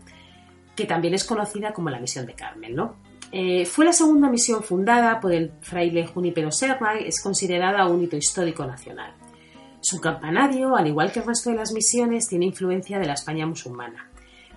que 0.77 0.85
también 0.85 1.15
es 1.15 1.25
conocida 1.25 1.73
como 1.73 1.89
la 1.89 1.99
misión 1.99 2.27
de 2.27 2.35
Carmel, 2.35 2.75
¿no? 2.75 2.95
Eh, 3.31 3.65
fue 3.65 3.83
la 3.83 3.91
segunda 3.91 4.29
misión 4.29 4.63
fundada 4.63 5.19
por 5.19 5.33
el 5.33 5.51
fraile 5.59 6.07
Junípero 6.07 6.51
Serra 6.51 7.01
y 7.01 7.07
es 7.07 7.21
considerada 7.21 7.85
un 7.87 8.03
hito 8.03 8.15
histórico 8.15 8.65
nacional. 8.65 9.13
Su 9.81 9.99
campanario, 9.99 10.77
al 10.77 10.87
igual 10.87 11.11
que 11.11 11.19
el 11.19 11.25
resto 11.25 11.49
de 11.49 11.57
las 11.57 11.73
misiones, 11.73 12.29
tiene 12.29 12.45
influencia 12.45 12.99
de 12.99 13.07
la 13.07 13.13
España 13.13 13.45
musulmana, 13.45 14.09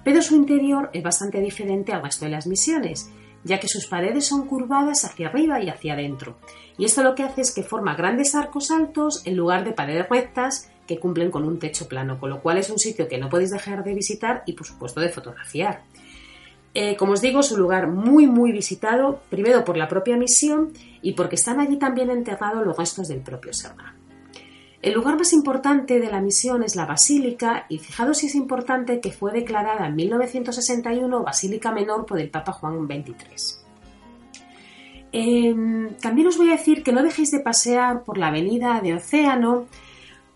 pero 0.04 0.22
su 0.22 0.37
interior 0.37 0.90
es 0.92 1.02
bastante 1.02 1.40
diferente 1.40 1.92
al 1.92 2.02
resto 2.02 2.26
de 2.26 2.30
las 2.30 2.46
misiones, 2.46 3.11
ya 3.42 3.59
que 3.59 3.68
sus 3.68 3.87
paredes 3.87 4.26
son 4.26 4.46
curvadas 4.46 5.04
hacia 5.04 5.28
arriba 5.28 5.61
y 5.61 5.70
hacia 5.70 5.94
adentro, 5.94 6.38
y 6.76 6.85
esto 6.85 7.02
lo 7.02 7.14
que 7.14 7.22
hace 7.22 7.40
es 7.40 7.54
que 7.54 7.62
forma 7.62 7.96
grandes 7.96 8.35
arcos 8.35 8.70
altos 8.70 9.22
en 9.26 9.37
lugar 9.37 9.64
de 9.64 9.72
paredes 9.72 10.09
rectas 10.09 10.70
que 10.87 10.98
cumplen 10.98 11.30
con 11.30 11.44
un 11.44 11.59
techo 11.59 11.87
plano, 11.87 12.18
con 12.18 12.30
lo 12.30 12.42
cual 12.42 12.59
es 12.59 12.68
un 12.68 12.78
sitio 12.78 13.06
que 13.06 13.18
no 13.18 13.28
podéis 13.28 13.50
dejar 13.50 13.85
de 13.85 13.94
visitar 13.94 14.42
y 14.46 14.54
por 14.54 14.66
supuesto 14.66 15.00
de 15.00 15.09
fotografiar. 15.09 15.83
Eh, 16.72 16.96
como 16.96 17.12
os 17.12 17.20
digo, 17.20 17.40
es 17.40 17.50
un 17.50 17.61
lugar 17.61 17.88
muy 17.88 18.26
muy 18.26 18.52
visitado, 18.52 19.20
primero 19.28 19.64
por 19.64 19.76
la 19.76 19.88
propia 19.88 20.16
misión 20.16 20.72
y 21.02 21.12
porque 21.12 21.35
están 21.35 21.59
allí 21.59 21.78
también 21.78 22.11
enterrados 22.11 22.64
los 22.64 22.76
restos 22.76 23.09
del 23.09 23.20
propio 23.20 23.52
Serra. 23.52 23.94
El 24.83 24.94
lugar 24.94 25.18
más 25.18 25.33
importante 25.33 26.00
de 26.00 26.11
la 26.11 26.22
misión 26.22 26.62
es 26.62 26.74
la 26.74 26.87
basílica 26.87 27.66
y 27.68 27.78
fijaros 27.78 28.18
si 28.18 28.28
es 28.28 28.35
importante 28.35 29.00
que 29.00 29.12
fue 29.12 29.33
declarada 29.33 29.87
en 29.87 29.96
1961 29.96 31.22
basílica 31.22 31.70
menor 31.70 32.06
por 32.06 32.18
el 32.18 32.30
Papa 32.30 32.52
Juan 32.52 32.87
XXIII. 32.87 33.61
Eh, 35.12 35.54
también 36.00 36.28
os 36.28 36.38
voy 36.38 36.48
a 36.48 36.56
decir 36.56 36.83
que 36.83 36.92
no 36.92 37.02
dejéis 37.02 37.30
de 37.33 37.40
pasear 37.40 38.04
por 38.04 38.16
la 38.16 38.28
avenida 38.28 38.80
de 38.80 38.94
Océano 38.94 39.66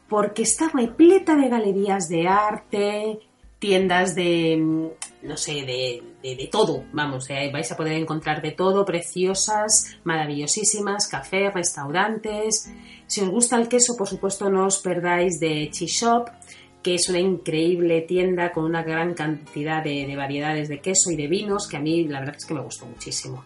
porque 0.09 0.43
está 0.43 0.69
repleta 0.69 1.37
de 1.37 1.49
galerías 1.49 2.09
de 2.09 2.29
arte, 2.29 3.21
tiendas 3.59 4.15
de, 4.15 4.91
no 5.25 5.37
sé, 5.37 5.53
de, 5.65 6.03
de- 6.23 6.49
todo, 6.51 6.85
vamos, 6.93 7.29
eh, 7.31 7.51
vais 7.53 7.71
a 7.73 7.77
poder 7.77 7.95
encontrar 7.95 8.41
de 8.43 8.53
todo, 8.53 8.85
preciosas, 8.85 9.97
maravillosísimas, 10.05 11.09
cafés, 11.09 11.53
restaurantes. 11.53 12.71
Si 13.07 13.21
os 13.21 13.29
gusta 13.31 13.57
el 13.57 13.69
queso, 13.69 13.97
por 13.97 14.09
supuesto, 14.09 14.49
no 14.51 14.67
os 14.67 14.79
perdáis 14.79 15.41
de 15.41 15.71
Cheese 15.71 15.93
Shop, 16.01 16.29
que 16.83 16.95
es 16.97 17.09
una 17.09 17.19
increíble 17.19 18.03
tienda 18.03 18.53
con 18.53 18.65
una 18.65 18.83
gran 18.83 19.15
cantidad 19.15 19.83
de, 19.83 20.07
de 20.07 20.17
variedades 20.17 20.69
de 20.69 20.81
queso 20.81 21.11
y 21.11 21.17
de 21.17 21.29
vinos, 21.29 21.67
que 21.67 21.79
a 21.79 21.81
mí 21.81 22.05
la 22.05 22.21
verdad 22.21 22.37
es 22.37 22.45
que 22.45 22.55
me 22.55 22.61
gustó 22.61 22.85
muchísimo. 22.87 23.45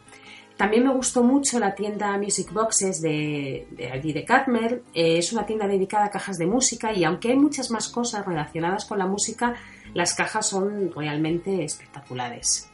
También 0.59 0.83
me 0.83 0.93
gustó 0.93 1.23
mucho 1.23 1.61
la 1.61 1.77
tienda 1.77 2.19
Music 2.19 2.53
Boxes 2.53 3.01
de, 3.01 3.69
de 3.71 4.13
de 4.13 4.25
Carmel. 4.25 4.83
Eh, 4.93 5.19
es 5.19 5.33
una 5.33 5.47
tienda 5.47 5.69
dedicada 5.69 6.07
a 6.07 6.11
cajas 6.11 6.37
de 6.37 6.47
música 6.47 6.93
y 6.93 7.05
aunque 7.05 7.29
hay 7.29 7.37
muchas 7.37 7.71
más 7.71 7.89
cosas 7.89 8.27
relacionadas 8.27 8.85
con 8.85 8.99
la 8.99 9.07
música, 9.07 9.55
las 9.95 10.15
cajas 10.15 10.49
son 10.49 10.91
realmente 10.91 11.63
espectaculares. 11.63 12.69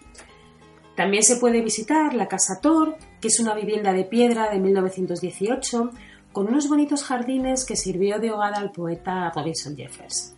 También 0.96 1.22
se 1.22 1.36
puede 1.36 1.60
visitar 1.60 2.14
la 2.14 2.26
Casa 2.26 2.58
Tor, 2.62 2.96
que 3.20 3.28
es 3.28 3.38
una 3.38 3.54
vivienda 3.54 3.92
de 3.92 4.04
piedra 4.04 4.48
de 4.50 4.60
1918, 4.60 5.90
con 6.32 6.48
unos 6.48 6.70
bonitos 6.70 7.04
jardines 7.04 7.66
que 7.66 7.76
sirvió 7.76 8.18
de 8.18 8.30
hogar 8.30 8.54
al 8.54 8.72
poeta 8.72 9.30
Robinson 9.34 9.76
Jeffers. 9.76 10.34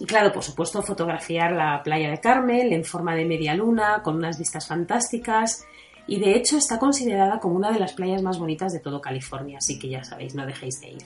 Y 0.00 0.06
claro, 0.06 0.32
por 0.32 0.42
supuesto, 0.42 0.82
fotografiar 0.82 1.52
la 1.52 1.82
playa 1.84 2.10
de 2.10 2.18
Carmel 2.18 2.72
en 2.72 2.84
forma 2.84 3.14
de 3.14 3.26
media 3.26 3.54
luna, 3.54 4.02
con 4.02 4.16
unas 4.16 4.40
vistas 4.40 4.66
fantásticas, 4.66 5.64
y 6.06 6.18
de 6.20 6.36
hecho 6.36 6.56
está 6.56 6.78
considerada 6.78 7.38
como 7.40 7.54
una 7.56 7.70
de 7.72 7.78
las 7.80 7.92
playas 7.94 8.22
más 8.22 8.38
bonitas 8.38 8.72
de 8.72 8.80
todo 8.80 9.00
California, 9.00 9.58
así 9.58 9.78
que 9.78 9.88
ya 9.88 10.04
sabéis, 10.04 10.34
no 10.34 10.44
dejéis 10.46 10.80
de 10.80 10.90
ir. 10.90 11.02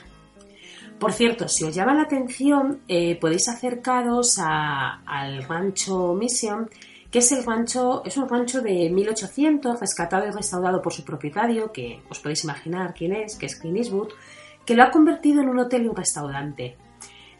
Por 0.98 1.12
cierto, 1.12 1.46
si 1.48 1.64
os 1.64 1.74
llama 1.74 1.94
la 1.94 2.02
atención, 2.02 2.80
eh, 2.88 3.16
podéis 3.20 3.48
acercaros 3.48 4.38
a- 4.40 5.00
al 5.06 5.44
rancho 5.44 6.14
Mission, 6.14 6.68
que 7.10 7.20
es 7.20 7.30
el 7.32 7.44
rancho, 7.44 8.02
es 8.04 8.16
un 8.16 8.28
rancho 8.28 8.60
de 8.60 8.90
1800, 8.90 9.78
rescatado 9.80 10.26
y 10.26 10.30
restaurado 10.30 10.82
por 10.82 10.92
su 10.92 11.04
propietario, 11.04 11.70
que 11.72 12.02
os 12.10 12.18
podéis 12.18 12.42
imaginar 12.44 12.94
quién 12.94 13.12
es, 13.14 13.36
que 13.36 13.46
es 13.46 13.56
Clint 13.56 13.76
Eastwood, 13.78 14.08
que 14.66 14.74
lo 14.74 14.82
ha 14.82 14.90
convertido 14.90 15.40
en 15.40 15.48
un 15.48 15.58
hotel 15.60 15.84
y 15.84 15.88
un 15.88 15.96
restaurante. 15.96 16.76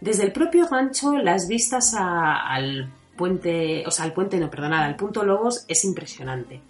Desde 0.00 0.22
el 0.22 0.32
propio 0.32 0.66
rancho, 0.68 1.18
las 1.18 1.48
vistas 1.48 1.94
al 1.98 2.88
puente, 3.16 3.84
o 3.86 3.90
sea, 3.90 4.04
al 4.04 4.12
puente, 4.14 4.38
no, 4.38 4.48
perdonad, 4.48 4.84
al 4.84 4.94
punto 4.96 5.24
Lobos 5.24 5.64
es 5.66 5.84
impresionante. 5.84 6.60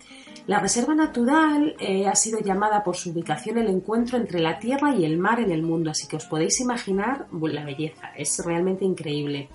La 0.49 0.61
reserva 0.61 0.95
natural 0.95 1.77
eh, 1.79 2.07
ha 2.07 2.15
sido 2.15 2.41
llamada 2.41 2.83
por 2.83 2.97
su 2.97 3.11
ubicación 3.11 3.59
el 3.59 3.69
encuentro 3.69 4.17
entre 4.17 4.41
la 4.41 4.59
tierra 4.59 4.97
y 4.97 5.05
el 5.05 5.19
mar 5.19 5.41
en 5.41 5.53
el 5.53 5.63
mundo, 5.63 5.91
así 5.91 6.09
que 6.09 6.17
os 6.17 6.25
podéis 6.25 6.59
imaginar 6.63 7.27
la 7.31 7.67
belleza, 7.67 8.13
es 8.17 8.43
realmente 8.43 8.87
increíble. 8.87 9.51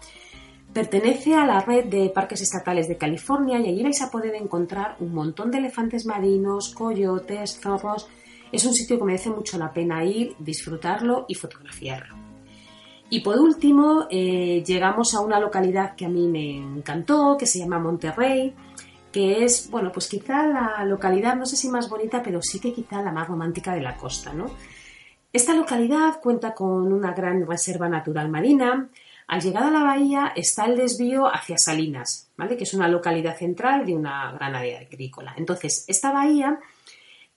Pertenece 0.71 1.33
a 1.33 1.47
la 1.47 1.61
red 1.61 1.85
de 1.85 2.09
parques 2.09 2.41
estatales 2.41 2.87
de 2.87 2.97
California 2.97 3.59
y 3.59 3.69
allí 3.69 3.81
vais 3.81 4.03
a 4.03 4.11
poder 4.11 4.35
encontrar 4.35 4.95
un 4.99 5.15
montón 5.15 5.49
de 5.49 5.57
elefantes 5.57 6.05
marinos, 6.05 6.75
coyotes, 6.75 7.59
zorros. 7.59 8.07
Es 8.51 8.63
un 8.63 8.75
sitio 8.75 8.99
que 8.99 9.05
merece 9.05 9.31
mucho 9.31 9.57
la 9.57 9.73
pena 9.73 10.05
ir, 10.05 10.35
disfrutarlo 10.37 11.25
y 11.27 11.33
fotografiarlo. 11.33 12.15
Y 13.09 13.21
por 13.21 13.39
último, 13.39 14.05
eh, 14.11 14.63
llegamos 14.63 15.15
a 15.15 15.21
una 15.21 15.39
localidad 15.39 15.95
que 15.95 16.05
a 16.05 16.09
mí 16.09 16.27
me 16.27 16.57
encantó, 16.57 17.35
que 17.37 17.47
se 17.47 17.59
llama 17.59 17.79
Monterrey, 17.79 18.53
que 19.13 19.45
es, 19.45 19.69
bueno, 19.69 19.91
pues 19.91 20.09
quizá 20.09 20.45
la 20.47 20.83
localidad, 20.83 21.35
no 21.35 21.45
sé 21.45 21.55
si 21.55 21.69
más 21.69 21.87
bonita, 21.87 22.21
pero 22.21 22.41
sí 22.41 22.59
que 22.59 22.73
quizá 22.73 23.01
la 23.01 23.11
más 23.11 23.27
romántica 23.27 23.73
de 23.73 23.81
la 23.81 23.95
costa, 23.95 24.33
¿no? 24.33 24.47
Esta 25.31 25.53
localidad 25.53 26.19
cuenta 26.21 26.53
con 26.53 26.91
una 26.91 27.13
gran 27.13 27.47
reserva 27.47 27.87
natural 27.87 28.29
marina. 28.29 28.89
Al 29.27 29.41
llegar 29.41 29.63
a 29.63 29.71
la 29.71 29.83
bahía 29.83 30.33
está 30.35 30.65
el 30.65 30.75
desvío 30.75 31.33
hacia 31.33 31.57
Salinas, 31.57 32.29
¿vale? 32.35 32.57
Que 32.57 32.65
es 32.65 32.73
una 32.73 32.87
localidad 32.87 33.37
central 33.37 33.85
de 33.85 33.95
una 33.95 34.31
gran 34.33 34.55
área 34.55 34.81
agrícola. 34.81 35.33
Entonces, 35.37 35.85
esta 35.87 36.11
bahía 36.11 36.59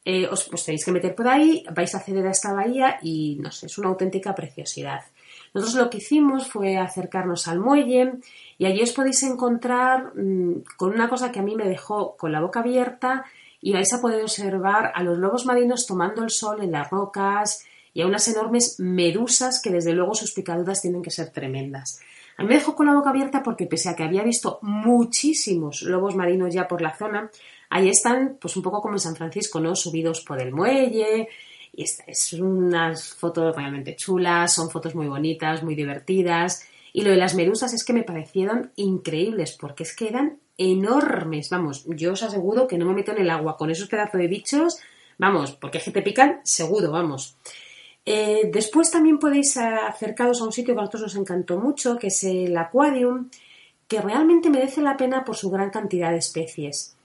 eh, 0.05 0.27
os 0.29 0.65
tenéis 0.65 0.85
que 0.85 0.93
meter 0.93 1.15
por 1.15 1.29
ahí, 1.29 1.65
vais 1.75 1.95
a 1.95 1.99
acceder 1.99 2.27
a 2.27 2.31
esta 2.31 2.53
bahía 2.53 2.99
y 3.03 3.39
no 3.41 3.51
sé, 3.51 3.67
es 3.67 3.77
una 3.77 3.89
auténtica 3.89 4.35
preciosidad. 4.35 5.03
Nosotros 5.55 5.85
lo 5.85 5.91
que 5.91 5.99
hicimos 5.99 6.49
fue 6.49 6.77
acercarnos 6.77 7.49
al 7.49 7.61
muelle 7.61 8.15
y 8.59 8.67
allí 8.67 8.83
os 8.83 8.93
podéis 8.93 9.23
encontrar 9.23 10.13
mmm, 10.15 10.63
con 10.77 10.93
una 10.93 11.09
cosa 11.09 11.33
que 11.33 11.41
a 11.41 11.43
mí 11.43 11.55
me 11.55 11.69
dejó 11.69 12.17
con 12.17 12.33
la 12.33 12.41
boca 12.41 12.61
abierta 12.61 13.25
y 13.61 13.73
vais 13.73 13.93
a 13.93 14.01
poder 14.01 14.23
observar 14.23 14.93
a 14.95 15.03
los 15.03 15.19
lobos 15.19 15.47
marinos 15.47 15.87
tomando 15.87 16.23
el 16.23 16.31
sol 16.31 16.63
en 16.63 16.73
las 16.73 16.91
rocas 16.91 17.65
y 17.93 18.03
a 18.03 18.07
unas 18.07 18.29
enormes 18.29 18.77
medusas 18.79 19.61
que 19.63 19.71
desde 19.71 19.93
luego 19.93 20.15
sus 20.15 20.33
picaduras 20.33 20.83
tienen 20.83 21.03
que 21.03 21.11
ser 21.11 21.31
tremendas. 21.31 22.01
A 22.37 22.43
mí 22.43 22.49
me 22.51 22.57
dejó 22.57 22.77
con 22.77 22.87
la 22.87 22.95
boca 22.95 23.11
abierta 23.11 23.43
porque 23.43 23.67
pese 23.67 23.89
a 23.89 23.97
que 23.97 24.03
había 24.03 24.23
visto 24.23 24.59
muchísimos 24.61 25.83
lobos 25.83 26.15
marinos 26.15 26.53
ya 26.53 26.69
por 26.69 26.83
la 26.83 26.95
zona, 26.95 27.31
ahí 27.71 27.89
están 27.89 28.37
pues 28.41 28.57
un 28.57 28.63
poco 28.63 28.83
como 28.83 28.97
en 28.97 29.01
San 29.01 29.17
Francisco, 29.17 29.61
¿no? 29.61 29.75
Subidos 29.75 30.21
por 30.21 30.41
el 30.41 30.53
muelle, 30.53 31.29
y 31.77 31.83
es, 31.83 32.03
es 32.07 32.33
unas 32.33 33.13
fotos 33.15 33.55
realmente 33.55 33.95
chulas, 33.95 34.55
son 34.55 34.71
fotos 34.71 34.95
muy 34.95 35.07
bonitas, 35.07 35.63
muy 35.63 35.75
divertidas. 35.75 36.67
Y 36.93 37.03
lo 37.03 37.11
de 37.11 37.19
las 37.19 37.35
medusas 37.35 37.75
es 37.75 37.85
que 37.85 37.93
me 37.93 38.03
parecieron 38.03 38.73
increíbles, 38.77 39.53
porque 39.53 39.83
es 39.83 39.95
que 39.95 40.09
eran 40.09 40.39
enormes. 40.57 41.51
Vamos, 41.51 41.85
yo 41.87 42.13
os 42.13 42.23
aseguro 42.23 42.67
que 42.67 42.79
no 42.79 42.87
me 42.87 42.95
meto 42.95 43.13
en 43.13 43.19
el 43.19 43.31
agua 43.31 43.59
con 43.59 43.71
esos 43.71 43.89
pedazos 43.89 44.19
de 44.19 44.27
bichos, 44.27 44.79
vamos, 45.19 45.53
porque 45.53 45.79
es 45.79 45.85
que 45.85 45.91
te 45.91 46.01
pican, 46.01 46.41
seguro, 46.45 46.91
vamos. 46.91 47.37
Eh, 48.07 48.49
después 48.51 48.91
también 48.91 49.19
podéis 49.19 49.59
acercaros 49.59 50.41
a 50.41 50.45
un 50.45 50.53
sitio 50.53 50.75
que 50.75 50.81
a 50.81 50.85
nosotros 50.85 51.03
nos 51.03 51.17
encantó 51.17 51.59
mucho, 51.59 51.99
que 51.99 52.07
es 52.07 52.25
el 52.25 52.57
Aquarium, 52.57 53.29
que 53.87 54.01
realmente 54.01 54.49
merece 54.49 54.81
la 54.81 54.97
pena 54.97 55.25
por 55.25 55.37
su 55.37 55.51
gran 55.51 55.69
cantidad 55.69 56.11
de 56.11 56.19
especies. 56.19 56.96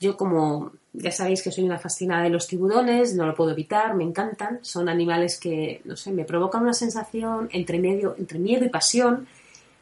Yo 0.00 0.16
como 0.16 0.72
ya 0.92 1.10
sabéis 1.10 1.42
que 1.42 1.50
soy 1.50 1.64
una 1.64 1.78
fascinada 1.78 2.22
de 2.22 2.30
los 2.30 2.46
tiburones, 2.46 3.14
no 3.14 3.26
lo 3.26 3.34
puedo 3.34 3.50
evitar, 3.50 3.94
me 3.94 4.04
encantan. 4.04 4.60
Son 4.62 4.88
animales 4.88 5.38
que, 5.40 5.82
no 5.84 5.96
sé, 5.96 6.12
me 6.12 6.24
provocan 6.24 6.62
una 6.62 6.72
sensación 6.72 7.48
entre, 7.52 7.80
medio, 7.80 8.14
entre 8.16 8.38
miedo 8.38 8.64
y 8.64 8.68
pasión, 8.68 9.26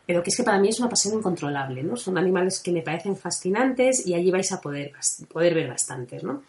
pero 0.06 0.22
que 0.22 0.30
es 0.30 0.36
que 0.36 0.42
para 0.42 0.58
mí 0.58 0.68
es 0.68 0.80
una 0.80 0.88
pasión 0.88 1.14
incontrolable, 1.14 1.82
¿no? 1.82 1.96
Son 1.96 2.16
animales 2.16 2.60
que 2.60 2.72
me 2.72 2.80
parecen 2.80 3.16
fascinantes 3.16 4.06
y 4.06 4.14
allí 4.14 4.30
vais 4.30 4.50
a 4.52 4.60
poder, 4.60 4.92
poder 5.30 5.54
ver 5.54 5.68
bastantes, 5.68 6.24
¿no? 6.24 6.42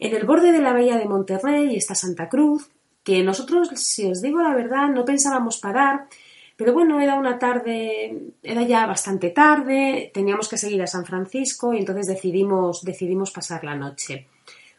En 0.00 0.14
el 0.14 0.26
borde 0.26 0.50
de 0.50 0.60
la 0.60 0.72
bahía 0.72 0.98
de 0.98 1.06
Monterrey 1.06 1.76
está 1.76 1.94
Santa 1.94 2.28
Cruz, 2.28 2.68
que 3.04 3.22
nosotros, 3.22 3.68
si 3.74 4.10
os 4.10 4.20
digo 4.20 4.42
la 4.42 4.54
verdad, 4.54 4.88
no 4.88 5.04
pensábamos 5.04 5.58
parar, 5.58 6.08
pero 6.56 6.72
bueno, 6.72 7.00
era 7.00 7.14
una 7.14 7.38
tarde, 7.38 8.32
era 8.42 8.62
ya 8.62 8.86
bastante 8.86 9.30
tarde, 9.30 10.10
teníamos 10.14 10.48
que 10.48 10.58
seguir 10.58 10.80
a 10.82 10.86
San 10.86 11.04
Francisco 11.04 11.74
y 11.74 11.78
entonces 11.78 12.06
decidimos, 12.06 12.82
decidimos 12.84 13.32
pasar 13.32 13.64
la 13.64 13.74
noche. 13.74 14.28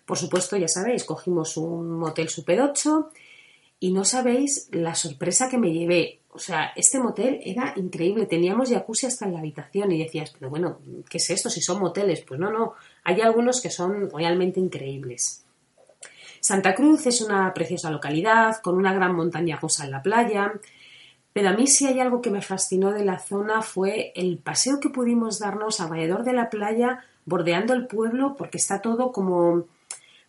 Por 0.05 0.17
supuesto, 0.17 0.55
ya 0.55 0.67
sabéis, 0.67 1.03
cogimos 1.03 1.57
un 1.57 1.97
motel 1.97 2.29
Super 2.29 2.61
8 2.61 3.09
y 3.79 3.91
no 3.91 4.05
sabéis 4.05 4.69
la 4.71 4.95
sorpresa 4.95 5.49
que 5.49 5.57
me 5.57 5.73
llevé. 5.73 6.21
O 6.31 6.39
sea, 6.39 6.71
este 6.75 6.99
motel 6.99 7.39
era 7.43 7.73
increíble, 7.75 8.25
teníamos 8.25 8.69
jacuzzi 8.69 9.07
hasta 9.07 9.25
en 9.25 9.33
la 9.33 9.39
habitación 9.39 9.91
y 9.91 10.03
decías, 10.03 10.33
pero 10.37 10.49
bueno, 10.49 10.79
¿qué 11.09 11.17
es 11.17 11.29
esto? 11.29 11.49
Si 11.49 11.61
son 11.61 11.79
moteles, 11.79 12.21
pues 12.21 12.39
no, 12.39 12.51
no, 12.51 12.73
hay 13.03 13.21
algunos 13.21 13.61
que 13.61 13.69
son 13.69 14.09
realmente 14.09 14.59
increíbles. 14.59 15.45
Santa 16.39 16.75
Cruz 16.75 17.07
es 17.07 17.21
una 17.21 17.53
preciosa 17.53 17.89
localidad 17.89 18.57
con 18.61 18.75
una 18.75 18.93
gran 18.93 19.15
montaña 19.15 19.57
rusa 19.57 19.85
en 19.85 19.91
la 19.91 20.03
playa, 20.03 20.53
pero 21.35 21.49
a 21.49 21.53
mí 21.53 21.67
sí 21.67 21.85
hay 21.85 21.99
algo 21.99 22.21
que 22.21 22.31
me 22.31 22.41
fascinó 22.41 22.93
de 22.93 23.03
la 23.03 23.19
zona 23.19 23.61
fue 23.61 24.13
el 24.15 24.37
paseo 24.37 24.79
que 24.79 24.87
pudimos 24.87 25.37
darnos 25.37 25.81
alrededor 25.81 26.23
de 26.23 26.31
la 26.31 26.49
playa, 26.49 27.03
bordeando 27.25 27.73
el 27.73 27.87
pueblo, 27.87 28.35
porque 28.37 28.57
está 28.57 28.81
todo 28.81 29.11
como, 29.11 29.65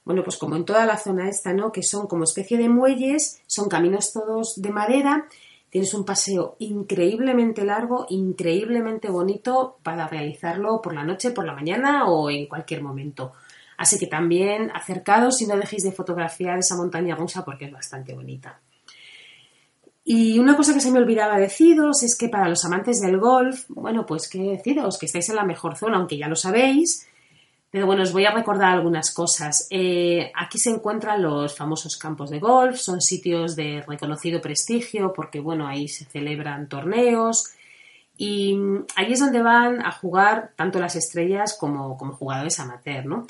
bueno, 0.04 0.24
pues 0.24 0.36
como 0.36 0.56
en 0.56 0.64
toda 0.64 0.84
la 0.84 0.96
zona 0.96 1.28
esta, 1.28 1.52
¿no? 1.52 1.70
Que 1.70 1.84
son 1.84 2.08
como 2.08 2.24
especie 2.24 2.58
de 2.58 2.68
muelles, 2.68 3.40
son 3.46 3.68
caminos 3.68 4.12
todos 4.12 4.60
de 4.60 4.70
madera, 4.70 5.28
tienes 5.70 5.94
un 5.94 6.04
paseo 6.04 6.56
increíblemente 6.58 7.64
largo, 7.64 8.06
increíblemente 8.08 9.08
bonito 9.08 9.78
para 9.84 10.08
realizarlo 10.08 10.82
por 10.82 10.92
la 10.92 11.04
noche, 11.04 11.30
por 11.30 11.46
la 11.46 11.54
mañana 11.54 12.08
o 12.08 12.30
en 12.30 12.46
cualquier 12.46 12.82
momento. 12.82 13.32
Así 13.76 13.96
que 13.96 14.08
también 14.08 14.72
acercados 14.74 15.40
y 15.40 15.46
no 15.46 15.56
dejéis 15.56 15.84
de 15.84 15.92
fotografiar 15.92 16.58
esa 16.58 16.76
montaña 16.76 17.14
rusa 17.14 17.44
porque 17.44 17.66
es 17.66 17.72
bastante 17.72 18.12
bonita. 18.12 18.60
Y 20.08 20.38
una 20.38 20.56
cosa 20.56 20.72
que 20.72 20.80
se 20.80 20.92
me 20.92 21.00
olvidaba 21.00 21.36
deciros 21.36 22.04
es 22.04 22.16
que 22.16 22.28
para 22.28 22.48
los 22.48 22.64
amantes 22.64 23.00
del 23.00 23.18
golf, 23.18 23.64
bueno, 23.66 24.06
pues 24.06 24.30
que 24.30 24.38
deciros 24.38 24.98
que 24.98 25.06
estáis 25.06 25.28
en 25.30 25.34
la 25.34 25.44
mejor 25.44 25.76
zona, 25.76 25.96
aunque 25.96 26.16
ya 26.16 26.28
lo 26.28 26.36
sabéis, 26.36 27.08
pero 27.72 27.86
bueno, 27.86 28.04
os 28.04 28.12
voy 28.12 28.24
a 28.24 28.30
recordar 28.30 28.72
algunas 28.72 29.12
cosas. 29.12 29.66
Eh, 29.68 30.30
aquí 30.36 30.58
se 30.58 30.70
encuentran 30.70 31.22
los 31.22 31.56
famosos 31.56 31.96
campos 31.96 32.30
de 32.30 32.38
golf, 32.38 32.76
son 32.76 33.00
sitios 33.00 33.56
de 33.56 33.82
reconocido 33.84 34.40
prestigio 34.40 35.12
porque, 35.12 35.40
bueno, 35.40 35.66
ahí 35.66 35.88
se 35.88 36.04
celebran 36.04 36.68
torneos 36.68 37.52
y 38.16 38.56
ahí 38.94 39.12
es 39.12 39.18
donde 39.18 39.42
van 39.42 39.84
a 39.84 39.90
jugar 39.90 40.52
tanto 40.54 40.78
las 40.78 40.94
estrellas 40.94 41.56
como, 41.58 41.98
como 41.98 42.12
jugadores 42.12 42.60
amateur, 42.60 43.06
¿no? 43.06 43.26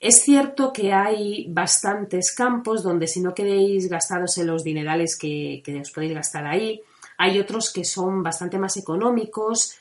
Es 0.00 0.22
cierto 0.22 0.72
que 0.72 0.94
hay 0.94 1.46
bastantes 1.50 2.34
campos 2.34 2.82
donde 2.82 3.06
si 3.06 3.20
no 3.20 3.34
queréis 3.34 3.90
gastaros 3.90 4.38
en 4.38 4.46
los 4.46 4.64
dinerales 4.64 5.16
que, 5.18 5.60
que, 5.62 5.78
os 5.78 5.90
podéis 5.90 6.14
gastar 6.14 6.46
ahí, 6.46 6.80
hay 7.18 7.38
otros 7.38 7.70
que 7.70 7.84
son 7.84 8.22
bastante 8.22 8.58
más 8.58 8.78
económicos 8.78 9.76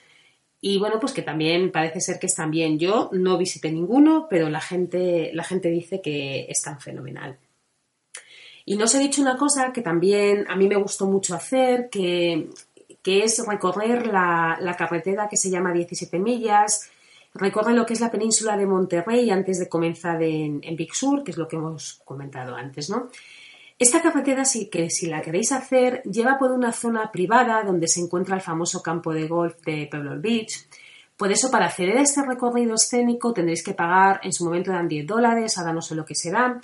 y 0.60 0.78
bueno, 0.78 1.00
pues 1.00 1.14
que 1.14 1.22
también 1.22 1.72
parece 1.72 2.02
ser 2.02 2.20
que 2.20 2.28
están 2.28 2.52
bien. 2.52 2.78
Yo 2.78 3.10
no 3.14 3.38
visité 3.38 3.72
ninguno, 3.72 4.28
pero 4.30 4.50
la 4.50 4.60
gente, 4.60 5.32
la 5.34 5.46
gente 5.46 5.70
dice 5.70 6.02
que 6.02 6.48
están 6.50 6.82
fenomenal. 6.82 7.38
Y 8.66 8.76
no 8.76 8.86
os 8.86 8.96
he 8.96 9.00
dicho 9.00 9.22
una 9.22 9.38
cosa 9.38 9.72
que 9.72 9.82
también 9.82 10.46
a 10.50 10.58
mí 10.58 10.68
me 10.68 10.76
gustó 10.76 11.08
mucho 11.08 11.34
hacer, 11.34 11.90
que, 11.90 12.50
que 13.02 13.24
es 13.24 13.42
recorrer 13.48 14.06
la, 14.08 14.58
la 14.60 14.76
carretera 14.76 15.30
que 15.30 15.38
se 15.38 15.50
llama 15.50 15.72
17 15.72 16.20
millas, 16.20 16.92
recorre 17.34 17.74
lo 17.74 17.86
que 17.86 17.94
es 17.94 18.02
la 18.02 18.12
península 18.12 18.58
de 18.58 18.66
Monterrey 18.66 19.30
antes 19.30 19.60
de 19.60 19.70
comenzar 19.70 20.22
en, 20.24 20.62
Big 20.76 20.94
Sur, 20.94 21.24
que 21.24 21.32
es 21.32 21.38
lo 21.38 21.48
que 21.48 21.58
hemos 21.58 22.02
comentado 22.06 22.56
antes, 22.56 22.90
¿no? 22.90 23.10
Esta 23.78 24.02
carretera, 24.02 24.44
sí 24.44 24.70
que 24.70 24.90
si 24.90 25.08
la 25.08 25.22
queréis 25.22 25.54
hacer, 25.54 26.02
lleva 26.04 26.38
por 26.38 26.52
una 26.52 26.74
zona 26.74 27.12
privada 27.12 27.64
donde 27.64 27.88
se 27.88 28.02
encuentra 28.02 28.36
el 28.36 28.42
famoso 28.42 28.82
campo 28.82 29.14
de 29.14 29.28
golf 29.28 29.56
de 29.64 29.88
Pebble 29.90 30.18
Beach. 30.20 30.68
Por 31.16 31.32
eso, 31.32 31.50
para 31.50 31.68
acceder 31.68 31.98
a 31.98 32.02
este 32.02 32.26
recorrido 32.26 32.76
escénico 32.76 33.32
tendréis 33.32 33.64
que 33.64 33.74
pagar, 33.74 34.20
en 34.24 34.34
su 34.34 34.44
momento 34.44 34.72
eran 34.72 34.90
10 34.90 35.08
dólares, 35.08 35.58
ahora 35.58 35.72
no 35.72 35.82
sé 35.82 35.96
lo 35.96 36.06
que 36.06 36.16
será, 36.16 36.60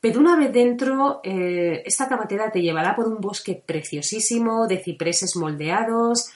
Pero 0.00 0.20
una 0.20 0.36
vez 0.36 0.52
dentro, 0.52 1.20
eh, 1.24 1.82
esta 1.86 2.06
carretera 2.06 2.52
te 2.52 2.60
llevará 2.60 2.94
por 2.94 3.08
un 3.08 3.20
bosque 3.20 3.60
preciosísimo 3.64 4.66
de 4.66 4.78
cipreses 4.78 5.34
moldeados, 5.34 6.30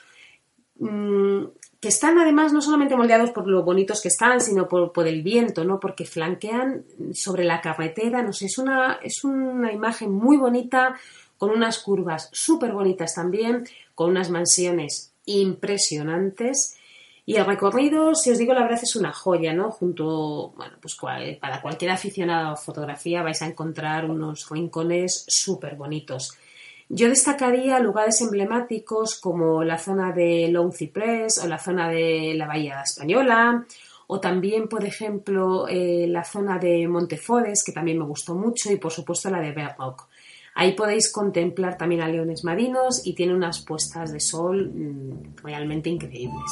mm, 0.78 1.44
que 1.80 1.88
están 1.88 2.18
además 2.18 2.52
no 2.52 2.60
solamente 2.60 2.96
moldeados 2.96 3.30
por 3.30 3.46
lo 3.46 3.62
bonitos 3.62 4.02
que 4.02 4.08
están, 4.08 4.40
sino 4.40 4.66
por, 4.66 4.92
por 4.92 5.06
el 5.06 5.22
viento, 5.22 5.64
¿no? 5.64 5.78
Porque 5.78 6.04
flanquean 6.04 6.84
sobre 7.12 7.44
la 7.44 7.60
carretera, 7.60 8.22
no 8.22 8.32
sé, 8.32 8.46
es 8.46 8.58
una, 8.58 8.98
es 9.02 9.22
una 9.22 9.72
imagen 9.72 10.10
muy 10.10 10.36
bonita, 10.36 10.96
con 11.36 11.50
unas 11.50 11.78
curvas 11.78 12.28
súper 12.32 12.72
bonitas 12.72 13.14
también, 13.14 13.64
con 13.94 14.10
unas 14.10 14.28
mansiones 14.28 15.12
impresionantes. 15.24 16.76
Y 17.24 17.36
el 17.36 17.46
recorrido, 17.46 18.14
si 18.14 18.30
os 18.30 18.38
digo 18.38 18.54
la 18.54 18.62
verdad, 18.62 18.80
es 18.82 18.96
una 18.96 19.12
joya, 19.12 19.52
¿no? 19.52 19.70
Junto, 19.70 20.52
bueno, 20.56 20.76
pues 20.80 20.96
para 21.40 21.62
cualquier 21.62 21.92
aficionado 21.92 22.52
a 22.52 22.56
fotografía 22.56 23.22
vais 23.22 23.40
a 23.42 23.46
encontrar 23.46 24.10
unos 24.10 24.48
rincones 24.50 25.24
súper 25.28 25.76
bonitos. 25.76 26.36
Yo 26.90 27.09
destacaría 27.09 27.79
lugares 27.81 28.20
emblemáticos 28.22 29.20
como 29.20 29.62
la 29.62 29.79
zona 29.79 30.12
de 30.12 30.48
Long 30.48 30.72
Cypress 30.72 31.38
o 31.44 31.46
la 31.46 31.59
zona 31.59 31.88
de 31.90 32.33
la 32.35 32.46
Bahía 32.46 32.81
Española 32.83 33.66
o 34.11 34.20
también, 34.20 34.68
por 34.68 34.85
ejemplo, 34.87 35.68
eh, 35.68 36.07
la 36.09 36.24
zona 36.24 36.59
de 36.59 36.88
Montefores, 36.88 37.62
que 37.62 37.72
también 37.72 37.98
me 37.98 38.07
gustó 38.07 38.35
mucho, 38.35 38.72
y 38.72 38.77
por 38.77 38.90
supuesto 38.90 39.29
la 39.29 39.38
de 39.38 39.53
Berrock. 39.53 40.09
Ahí 40.55 40.72
podéis 40.72 41.12
contemplar 41.12 41.77
también 41.77 42.01
a 42.01 42.09
leones 42.09 42.42
marinos 42.42 43.07
y 43.07 43.12
tiene 43.12 43.35
unas 43.35 43.61
puestas 43.61 44.11
de 44.11 44.18
sol 44.18 44.72
mm, 44.74 45.37
realmente 45.44 45.90
increíbles. 45.90 46.51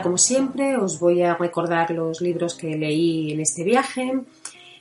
Como 0.00 0.16
siempre, 0.16 0.76
os 0.76 0.98
voy 0.98 1.22
a 1.22 1.34
recordar 1.34 1.90
los 1.90 2.20
libros 2.20 2.54
que 2.54 2.76
leí 2.76 3.32
en 3.32 3.40
este 3.40 3.64
viaje. 3.64 4.12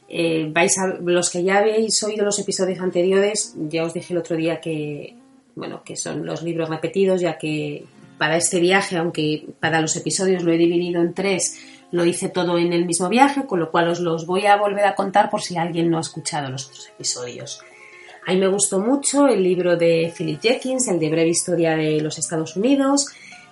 Eh, 0.08 0.50
vais 0.52 0.76
los 1.02 1.30
que 1.30 1.44
ya 1.44 1.58
habéis 1.58 2.02
oído 2.04 2.24
los 2.24 2.38
episodios 2.40 2.80
anteriores, 2.80 3.56
ya 3.70 3.84
os 3.84 3.94
dije 3.94 4.14
el 4.14 4.20
otro 4.20 4.36
día 4.36 4.60
que, 4.60 5.16
bueno, 5.56 5.82
que 5.84 5.96
son 5.96 6.26
los 6.26 6.44
libros 6.44 6.70
repetidos, 6.70 7.22
ya 7.22 7.38
que 7.38 7.86
para 8.18 8.38
este 8.38 8.60
viaje, 8.60 8.98
aunque 8.98 9.48
para 9.60 9.82
los 9.82 9.96
episodios 9.96 10.44
lo 10.44 10.52
he 10.52 10.58
dividido 10.58 11.02
en 11.02 11.14
tres, 11.14 11.60
lo 11.92 12.06
hice 12.06 12.30
todo 12.30 12.58
en 12.58 12.74
el 12.74 12.86
mismo 12.86 13.10
viaje, 13.10 13.46
con 13.46 13.60
lo 13.60 13.72
cual 13.72 13.90
os 13.90 14.00
los 14.00 14.26
voy 14.26 14.46
a 14.46 14.58
volver 14.58 14.86
a 14.86 14.96
contar 14.96 15.30
por 15.30 15.42
si 15.42 15.58
alguien 15.58 15.90
no 15.90 15.98
ha 15.98 16.02
escuchado 16.02 16.50
los 16.50 16.68
otros 16.68 16.90
episodios. 16.90 17.62
A 18.28 18.34
mí 18.34 18.40
me 18.40 18.48
gustó 18.48 18.80
mucho 18.80 19.28
el 19.28 19.42
libro 19.42 19.76
de 19.76 20.14
Philip 20.16 20.40
Jenkins, 20.42 20.88
el 20.88 21.00
de 21.00 21.10
Breve 21.10 21.30
Historia 21.30 21.76
de 21.76 22.00
los 22.02 22.20
Estados 22.20 22.56
Unidos, 22.56 23.08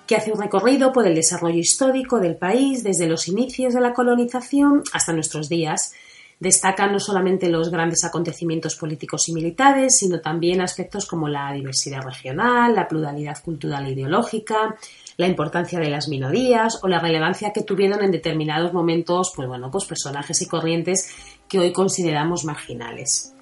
que 0.10 0.16
hace 0.16 0.32
un 0.32 0.42
recorrido 0.42 0.92
por 0.92 1.06
el 1.06 1.14
desarrollo 1.14 1.60
histórico 1.60 2.20
del 2.20 2.36
país 2.36 2.84
desde 2.84 3.06
los 3.06 3.28
inicios 3.28 3.76
de 3.76 3.80
la 3.80 3.94
colonización 3.94 4.82
hasta 4.92 5.14
nuestros 5.14 5.50
días. 5.50 5.94
Destaca 6.40 6.88
no 6.88 7.00
solamente 7.00 7.48
los 7.48 7.70
grandes 7.70 8.04
acontecimientos 8.04 8.76
políticos 8.76 9.30
y 9.30 9.34
militares, 9.34 9.98
sino 9.98 10.20
también 10.20 10.62
aspectos 10.62 11.06
como 11.06 11.28
la 11.28 11.54
diversidad 11.54 12.02
regional, 12.02 12.74
la 12.74 12.88
pluralidad 12.88 13.38
cultural 13.44 13.86
e 13.86 13.92
ideológica, 13.92 14.76
la 15.18 15.28
importancia 15.28 15.78
de 15.78 15.92
las 15.92 16.08
minorías 16.08 16.80
o 16.82 16.88
la 16.88 16.98
relevancia 16.98 17.54
que 17.54 17.62
tuvieron 17.62 18.04
en 18.04 18.10
determinados 18.10 18.74
momentos, 18.74 19.32
pues 19.36 19.48
bueno, 19.48 19.70
pues 19.70 19.86
personajes 19.86 20.42
y 20.42 20.48
corrientes 20.48 21.14
que 21.48 21.60
hoy 21.60 21.72
consideramos 21.72 22.46
marginales. 22.46 23.36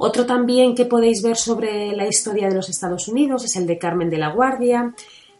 Otro 0.00 0.26
también 0.26 0.76
que 0.76 0.84
podéis 0.84 1.22
ver 1.22 1.36
sobre 1.36 1.92
la 1.92 2.06
historia 2.06 2.48
de 2.48 2.54
los 2.54 2.68
Estados 2.68 3.08
Unidos 3.08 3.44
es 3.44 3.56
el 3.56 3.66
de 3.66 3.78
Carmen 3.78 4.10
de 4.10 4.18
la 4.18 4.28
Guardia, 4.28 4.94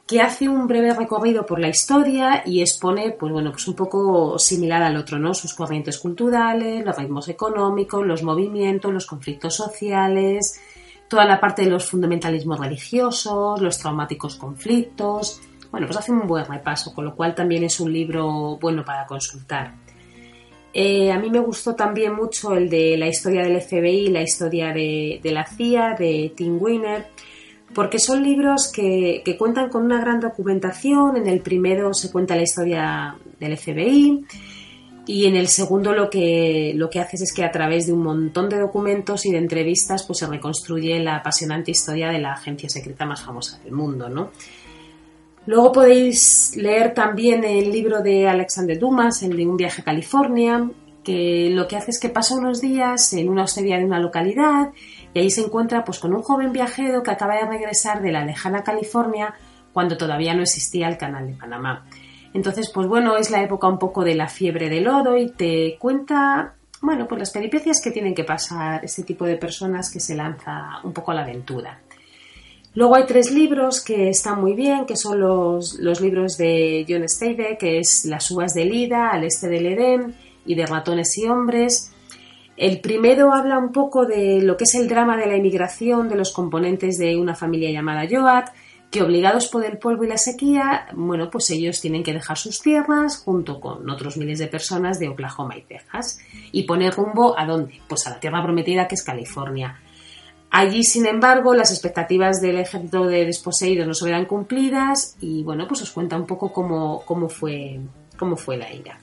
que 0.08 0.22
hace 0.22 0.48
un 0.48 0.66
breve 0.66 0.94
recorrido 0.94 1.44
por 1.44 1.60
la 1.60 1.68
historia 1.68 2.42
y 2.46 2.62
expone, 2.62 3.10
pues 3.10 3.30
bueno, 3.30 3.52
pues 3.52 3.68
un 3.68 3.74
poco 3.74 4.38
similar 4.38 4.82
al 4.82 4.96
otro, 4.96 5.18
¿no? 5.18 5.34
Sus 5.34 5.52
corrientes 5.52 5.98
culturales, 5.98 6.82
los 6.82 6.96
ritmos 6.96 7.28
económicos, 7.28 8.06
los 8.06 8.22
movimientos, 8.22 8.90
los 8.90 9.04
conflictos 9.04 9.54
sociales, 9.54 10.62
toda 11.08 11.26
la 11.26 11.38
parte 11.38 11.62
de 11.62 11.70
los 11.70 11.84
fundamentalismos 11.84 12.58
religiosos, 12.58 13.60
los 13.60 13.78
traumáticos 13.78 14.36
conflictos. 14.36 15.42
Bueno, 15.70 15.86
pues 15.86 15.98
hace 15.98 16.10
un 16.10 16.26
buen 16.26 16.46
repaso, 16.46 16.94
con 16.94 17.04
lo 17.04 17.14
cual 17.14 17.34
también 17.34 17.64
es 17.64 17.78
un 17.78 17.92
libro 17.92 18.56
bueno 18.58 18.82
para 18.86 19.04
consultar. 19.04 19.74
Eh, 20.72 21.12
a 21.12 21.18
mí 21.18 21.28
me 21.28 21.40
gustó 21.40 21.74
también 21.74 22.14
mucho 22.14 22.54
el 22.54 22.70
de 22.70 22.96
la 22.96 23.08
historia 23.08 23.42
del 23.42 23.60
FBI, 23.60 24.08
la 24.08 24.22
historia 24.22 24.72
de, 24.72 25.20
de 25.22 25.32
la 25.32 25.44
CIA, 25.44 25.96
de 25.98 26.32
Tim 26.34 26.56
Winner, 26.58 27.08
porque 27.78 28.00
son 28.00 28.24
libros 28.24 28.72
que, 28.72 29.22
cuentan 29.38 29.68
con 29.68 29.84
una 29.84 30.00
gran 30.00 30.18
documentación. 30.18 31.16
En 31.16 31.28
el 31.28 31.42
primero 31.42 31.94
se 31.94 32.10
cuenta 32.10 32.34
la 32.34 32.42
historia 32.42 33.14
del 33.38 33.56
FBI 33.56 34.24
y 35.06 35.26
en 35.26 35.36
el 35.36 35.46
segundo 35.46 35.92
lo 35.92 36.10
que, 36.10 36.72
lo 36.74 36.90
que 36.90 36.98
haces 36.98 37.22
es 37.22 37.32
que 37.32 37.44
a 37.44 37.52
través 37.52 37.86
de 37.86 37.92
un 37.92 38.02
montón 38.02 38.48
de 38.48 38.58
documentos 38.58 39.26
y 39.26 39.30
de 39.30 39.38
entrevistas 39.38 40.02
pues 40.02 40.18
se 40.18 40.26
reconstruye 40.26 40.98
la 40.98 41.18
apasionante 41.18 41.70
historia 41.70 42.08
de 42.08 42.18
la 42.18 42.32
agencia 42.32 42.68
secreta 42.68 43.06
más 43.06 43.22
famosa 43.22 43.60
del 43.62 43.70
mundo, 43.70 44.08
¿no? 44.08 44.32
Luego 45.46 45.70
podéis 45.70 46.56
leer 46.56 46.94
también 46.94 47.44
el 47.44 47.70
libro 47.70 48.02
de 48.02 48.26
Alexander 48.26 48.76
Dumas, 48.76 49.22
el 49.22 49.36
de 49.36 49.46
Un 49.46 49.56
viaje 49.56 49.82
a 49.82 49.84
California, 49.84 50.68
que 51.08 51.48
lo 51.50 51.66
que 51.66 51.76
hace 51.76 51.90
es 51.90 51.98
que 51.98 52.10
pasa 52.10 52.36
unos 52.36 52.60
días 52.60 53.14
en 53.14 53.30
una 53.30 53.44
hostería 53.44 53.78
de 53.78 53.84
una 53.86 53.98
localidad 53.98 54.72
y 55.14 55.20
ahí 55.20 55.30
se 55.30 55.40
encuentra 55.40 55.82
pues, 55.82 55.98
con 55.98 56.12
un 56.12 56.20
joven 56.20 56.52
viajero 56.52 57.02
que 57.02 57.10
acaba 57.10 57.36
de 57.36 57.46
regresar 57.46 58.02
de 58.02 58.12
la 58.12 58.26
lejana 58.26 58.62
California 58.62 59.32
cuando 59.72 59.96
todavía 59.96 60.34
no 60.34 60.42
existía 60.42 60.86
el 60.86 60.98
canal 60.98 61.26
de 61.26 61.32
Panamá. 61.32 61.86
Entonces, 62.34 62.70
pues 62.74 62.86
bueno, 62.86 63.16
es 63.16 63.30
la 63.30 63.42
época 63.42 63.68
un 63.68 63.78
poco 63.78 64.04
de 64.04 64.16
la 64.16 64.28
fiebre 64.28 64.68
del 64.68 64.86
oro 64.86 65.16
y 65.16 65.30
te 65.30 65.78
cuenta, 65.78 66.56
bueno, 66.82 67.08
pues 67.08 67.20
las 67.20 67.30
peripecias 67.30 67.80
que 67.82 67.90
tienen 67.90 68.14
que 68.14 68.24
pasar 68.24 68.84
este 68.84 69.02
tipo 69.02 69.24
de 69.24 69.38
personas 69.38 69.90
que 69.90 70.00
se 70.00 70.14
lanza 70.14 70.80
un 70.84 70.92
poco 70.92 71.12
a 71.12 71.14
la 71.14 71.22
aventura. 71.22 71.80
Luego 72.74 72.96
hay 72.96 73.06
tres 73.06 73.32
libros 73.32 73.82
que 73.82 74.10
están 74.10 74.42
muy 74.42 74.52
bien, 74.52 74.84
que 74.84 74.94
son 74.94 75.20
los, 75.20 75.78
los 75.78 76.02
libros 76.02 76.36
de 76.36 76.84
John 76.86 77.08
Steinbeck, 77.08 77.58
que 77.58 77.78
es 77.78 78.04
Las 78.04 78.30
uvas 78.30 78.52
de 78.52 78.66
Lida, 78.66 79.08
Al 79.08 79.24
este 79.24 79.48
del 79.48 79.64
Edén 79.64 80.27
y 80.48 80.56
de 80.56 80.66
Ratones 80.66 81.16
y 81.18 81.28
Hombres. 81.28 81.92
El 82.56 82.80
primero 82.80 83.32
habla 83.32 83.56
un 83.56 83.70
poco 83.70 84.04
de 84.04 84.42
lo 84.42 84.56
que 84.56 84.64
es 84.64 84.74
el 84.74 84.88
drama 84.88 85.16
de 85.16 85.26
la 85.26 85.36
inmigración 85.36 86.08
de 86.08 86.16
los 86.16 86.32
componentes 86.32 86.98
de 86.98 87.16
una 87.16 87.36
familia 87.36 87.70
llamada 87.70 88.04
Yoat, 88.04 88.48
que 88.90 89.02
obligados 89.02 89.48
por 89.48 89.64
el 89.64 89.78
polvo 89.78 90.04
y 90.04 90.08
la 90.08 90.16
sequía, 90.16 90.88
bueno, 90.94 91.30
pues 91.30 91.50
ellos 91.50 91.80
tienen 91.80 92.02
que 92.02 92.14
dejar 92.14 92.38
sus 92.38 92.60
tierras 92.60 93.18
junto 93.18 93.60
con 93.60 93.88
otros 93.88 94.16
miles 94.16 94.38
de 94.38 94.46
personas 94.46 94.98
de 94.98 95.08
Oklahoma 95.08 95.56
y 95.56 95.62
Texas 95.62 96.18
y 96.50 96.64
poner 96.64 96.94
rumbo 96.94 97.38
a 97.38 97.44
dónde? 97.46 97.80
Pues 97.86 98.06
a 98.06 98.10
la 98.10 98.18
tierra 98.20 98.42
prometida 98.42 98.88
que 98.88 98.94
es 98.94 99.04
California. 99.04 99.78
Allí, 100.50 100.82
sin 100.82 101.06
embargo, 101.06 101.54
las 101.54 101.70
expectativas 101.70 102.40
del 102.40 102.58
ejército 102.58 103.06
de 103.06 103.26
desposeídos 103.26 103.86
no 103.86 103.92
se 103.92 104.06
verán 104.06 104.24
cumplidas 104.24 105.16
y, 105.20 105.42
bueno, 105.42 105.68
pues 105.68 105.82
os 105.82 105.90
cuenta 105.90 106.16
un 106.16 106.26
poco 106.26 106.50
cómo, 106.52 107.02
cómo, 107.04 107.28
fue, 107.28 107.78
cómo 108.16 108.36
fue 108.36 108.56
la 108.56 108.72
ira. 108.72 108.98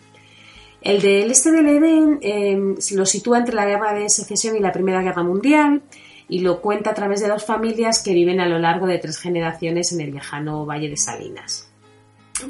El 0.86 1.02
del 1.02 1.32
este 1.32 1.52
del 1.52 1.68
Edén 1.68 2.20
eh, 2.22 2.76
lo 2.94 3.08
sitúa 3.08 3.40
entre 3.40 3.56
la 3.56 3.66
guerra 3.66 3.92
de 3.92 4.08
secesión 4.08 4.56
y 4.56 4.60
la 4.60 4.72
Primera 4.72 5.02
Guerra 5.02 5.24
Mundial 5.24 5.82
y 6.30 6.42
lo 6.42 6.62
cuenta 6.62 6.92
a 6.92 6.94
través 6.94 7.22
de 7.22 7.28
dos 7.28 7.44
familias 7.44 8.04
que 8.04 8.14
viven 8.14 8.40
a 8.40 8.48
lo 8.48 8.60
largo 8.60 8.86
de 8.86 9.00
tres 9.00 9.18
generaciones 9.18 9.92
en 9.94 10.02
el 10.02 10.14
lejano 10.14 10.64
Valle 10.64 10.88
de 10.88 10.96
Salinas. 10.96 11.72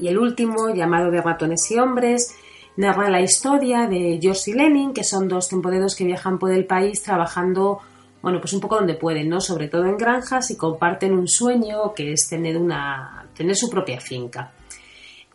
Y 0.02 0.10
el 0.10 0.18
último, 0.18 0.68
llamado 0.76 1.12
de 1.12 1.22
ratones 1.22 1.72
y 1.72 1.80
hombres, 1.80 2.36
narra 2.76 3.10
la 3.10 3.22
historia 3.22 3.88
de 3.88 4.20
George 4.22 4.52
y 4.52 4.54
Lenin, 4.54 4.94
que 4.94 5.06
son 5.06 5.30
dos 5.30 5.48
temporeros 5.48 5.96
que 5.96 6.04
viajan 6.04 6.38
por 6.38 6.52
el 6.52 6.66
país 6.66 7.02
trabajando 7.04 7.80
bueno, 8.22 8.42
pues 8.42 8.52
un 8.52 8.60
poco 8.60 8.76
donde 8.76 8.96
pueden, 8.96 9.30
¿no? 9.30 9.40
Sobre 9.40 9.70
todo 9.70 9.86
en 9.86 9.98
granjas 9.98 10.52
y 10.52 10.58
comparten 10.58 11.14
un 11.14 11.30
sueño 11.30 11.94
que 11.94 12.12
es 12.12 12.28
tener 12.28 12.58
una, 12.58 13.28
tener 13.34 13.56
su 13.56 13.70
propia 13.70 14.02
finca. 14.02 14.52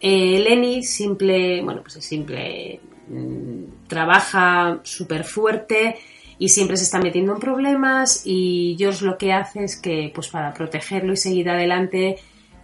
Eh, 0.01 0.39
Lenny, 0.41 0.83
simple, 0.83 1.63
bueno, 1.63 1.83
pues 1.83 1.97
es 1.97 2.05
simple 2.05 2.81
trabaja 3.87 4.81
súper 4.83 5.25
fuerte 5.25 5.97
y 6.39 6.49
siempre 6.49 6.77
se 6.77 6.85
está 6.85 6.99
metiendo 6.99 7.33
en 7.33 7.39
problemas 7.39 8.23
y 8.25 8.75
George 8.79 9.05
lo 9.05 9.19
que 9.19 9.33
hace 9.33 9.65
es 9.65 9.77
que, 9.77 10.11
pues 10.15 10.29
para 10.29 10.55
protegerlo 10.55 11.13
y 11.13 11.17
seguir 11.17 11.51
adelante, 11.51 12.17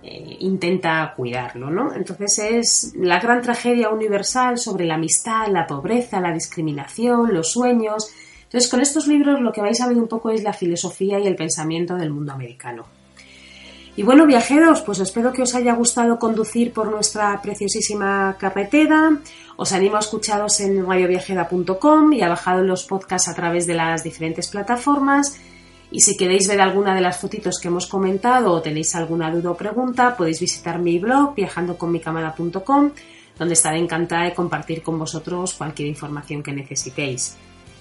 eh, 0.02 0.36
intenta 0.40 1.12
cuidarlo, 1.16 1.70
¿no? 1.70 1.92
Entonces 1.94 2.38
es 2.38 2.94
la 2.96 3.18
gran 3.18 3.42
tragedia 3.42 3.90
universal 3.90 4.56
sobre 4.56 4.86
la 4.86 4.94
amistad, 4.94 5.48
la 5.48 5.66
pobreza, 5.66 6.20
la 6.20 6.32
discriminación, 6.32 7.34
los 7.34 7.50
sueños. 7.50 8.10
Entonces 8.44 8.70
con 8.70 8.80
estos 8.80 9.08
libros 9.08 9.40
lo 9.40 9.52
que 9.52 9.60
vais 9.60 9.80
a 9.80 9.88
ver 9.88 9.96
un 9.96 10.08
poco 10.08 10.30
es 10.30 10.42
la 10.42 10.52
filosofía 10.52 11.18
y 11.18 11.26
el 11.26 11.36
pensamiento 11.36 11.96
del 11.96 12.10
mundo 12.10 12.32
americano. 12.32 12.95
Y 13.96 14.02
bueno, 14.02 14.26
viajeros, 14.26 14.82
pues 14.82 14.98
espero 15.00 15.32
que 15.32 15.40
os 15.40 15.54
haya 15.54 15.72
gustado 15.72 16.18
conducir 16.18 16.74
por 16.74 16.90
nuestra 16.90 17.40
preciosísima 17.40 18.36
carretera. 18.38 19.18
Os 19.56 19.72
animo 19.72 19.96
a 19.96 20.00
escucharos 20.00 20.60
en 20.60 20.86
radioviajera.com 20.86 22.12
y 22.12 22.20
a 22.20 22.28
bajar 22.28 22.58
los 22.58 22.84
podcasts 22.84 23.28
a 23.30 23.34
través 23.34 23.66
de 23.66 23.72
las 23.72 24.04
diferentes 24.04 24.48
plataformas. 24.48 25.40
Y 25.90 26.00
si 26.00 26.14
queréis 26.14 26.46
ver 26.46 26.60
alguna 26.60 26.94
de 26.94 27.00
las 27.00 27.18
fotitos 27.18 27.58
que 27.58 27.68
hemos 27.68 27.86
comentado 27.86 28.52
o 28.52 28.60
tenéis 28.60 28.94
alguna 28.94 29.30
duda 29.30 29.52
o 29.52 29.56
pregunta, 29.56 30.14
podéis 30.14 30.40
visitar 30.40 30.78
mi 30.78 30.98
blog 30.98 31.34
viajandoconmicámara.com, 31.34 32.90
donde 33.38 33.54
estaré 33.54 33.78
encantada 33.78 34.24
de 34.24 34.34
compartir 34.34 34.82
con 34.82 34.98
vosotros 34.98 35.54
cualquier 35.54 35.88
información 35.88 36.42
que 36.42 36.52
necesitéis. 36.52 37.38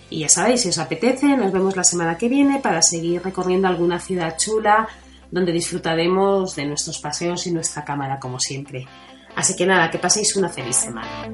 Y 0.09 0.19
ya 0.19 0.29
sabéis, 0.29 0.61
si 0.61 0.69
os 0.69 0.77
apetece, 0.77 1.35
nos 1.35 1.51
vemos 1.51 1.75
la 1.75 1.83
semana 1.83 2.17
que 2.17 2.29
viene 2.29 2.61
para 2.61 2.81
seguir 2.81 3.21
recorriendo 3.21 3.67
alguna 3.67 3.99
ciudad 3.99 4.37
chula 4.37 4.87
donde 5.35 5.51
disfrutaremos 5.51 6.55
de 6.55 6.65
nuestros 6.65 6.97
paseos 6.99 7.45
y 7.45 7.51
nuestra 7.51 7.83
cámara 7.83 8.17
como 8.21 8.39
siempre. 8.39 8.87
Así 9.35 9.53
que 9.53 9.65
nada, 9.65 9.91
que 9.91 9.97
paséis 9.97 10.33
una 10.37 10.47
feliz 10.47 10.77
semana. 10.77 11.27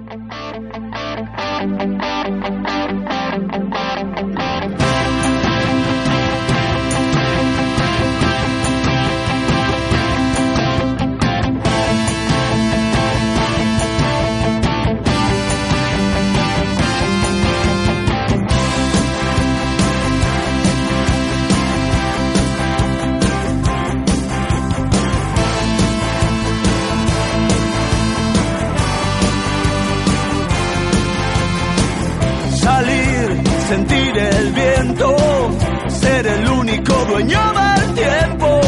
Dueño 37.21 37.53
del 37.53 37.93
tiempo, 37.93 38.61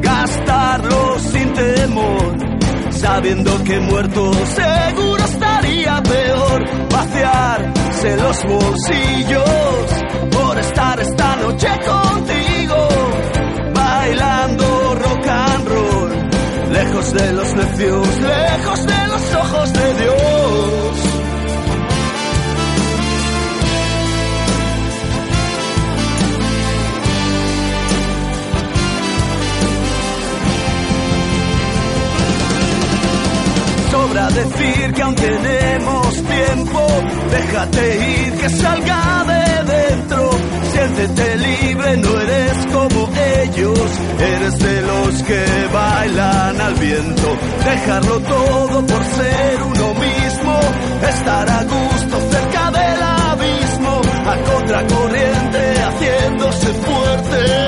gastarlo 0.00 1.18
sin 1.20 1.52
temor, 1.52 2.36
sabiendo 2.90 3.64
que 3.64 3.80
muerto 3.80 4.32
seguro 4.32 5.24
estaría 5.24 6.02
peor, 6.02 6.64
vaciarse 6.90 8.16
los 8.16 8.44
bolsillos 8.44 9.44
por 10.32 10.58
estar 10.58 11.00
esta 11.00 11.36
noche 11.36 11.68
contigo, 11.86 12.88
bailando 13.74 14.94
rock 14.96 15.26
and 15.28 15.68
roll, 15.68 16.72
lejos 16.72 17.12
de 17.12 17.32
los 17.32 17.54
necios, 17.54 18.08
lejos 18.20 18.86
de 18.86 19.06
los 19.06 19.34
ojos 19.34 19.72
de 19.72 19.94
Dios. 19.94 20.37
Decir 34.34 34.92
que 34.92 35.02
aún 35.02 35.14
tenemos 35.14 36.14
tiempo. 36.14 36.86
Déjate 37.30 37.96
ir, 37.96 38.32
que 38.40 38.48
salga 38.50 39.24
de 39.26 39.72
dentro. 39.72 40.30
Siéntete 40.72 41.36
libre, 41.36 41.96
no 41.98 42.20
eres 42.20 42.66
como 42.72 43.08
ellos. 43.42 43.90
Eres 44.20 44.58
de 44.58 44.82
los 44.82 45.22
que 45.22 45.44
bailan 45.72 46.60
al 46.60 46.74
viento. 46.74 47.36
Dejarlo 47.64 48.20
todo 48.20 48.86
por 48.86 49.04
ser 49.04 49.62
uno 49.62 49.94
mismo. 49.94 50.60
Estar 51.08 51.50
a 51.50 51.64
gusto 51.64 52.20
cerca 52.30 52.70
del 52.70 53.02
abismo. 53.02 54.00
A 54.26 54.36
contracorriente, 54.50 55.74
haciéndose 55.86 56.66
fuerte. 56.66 57.67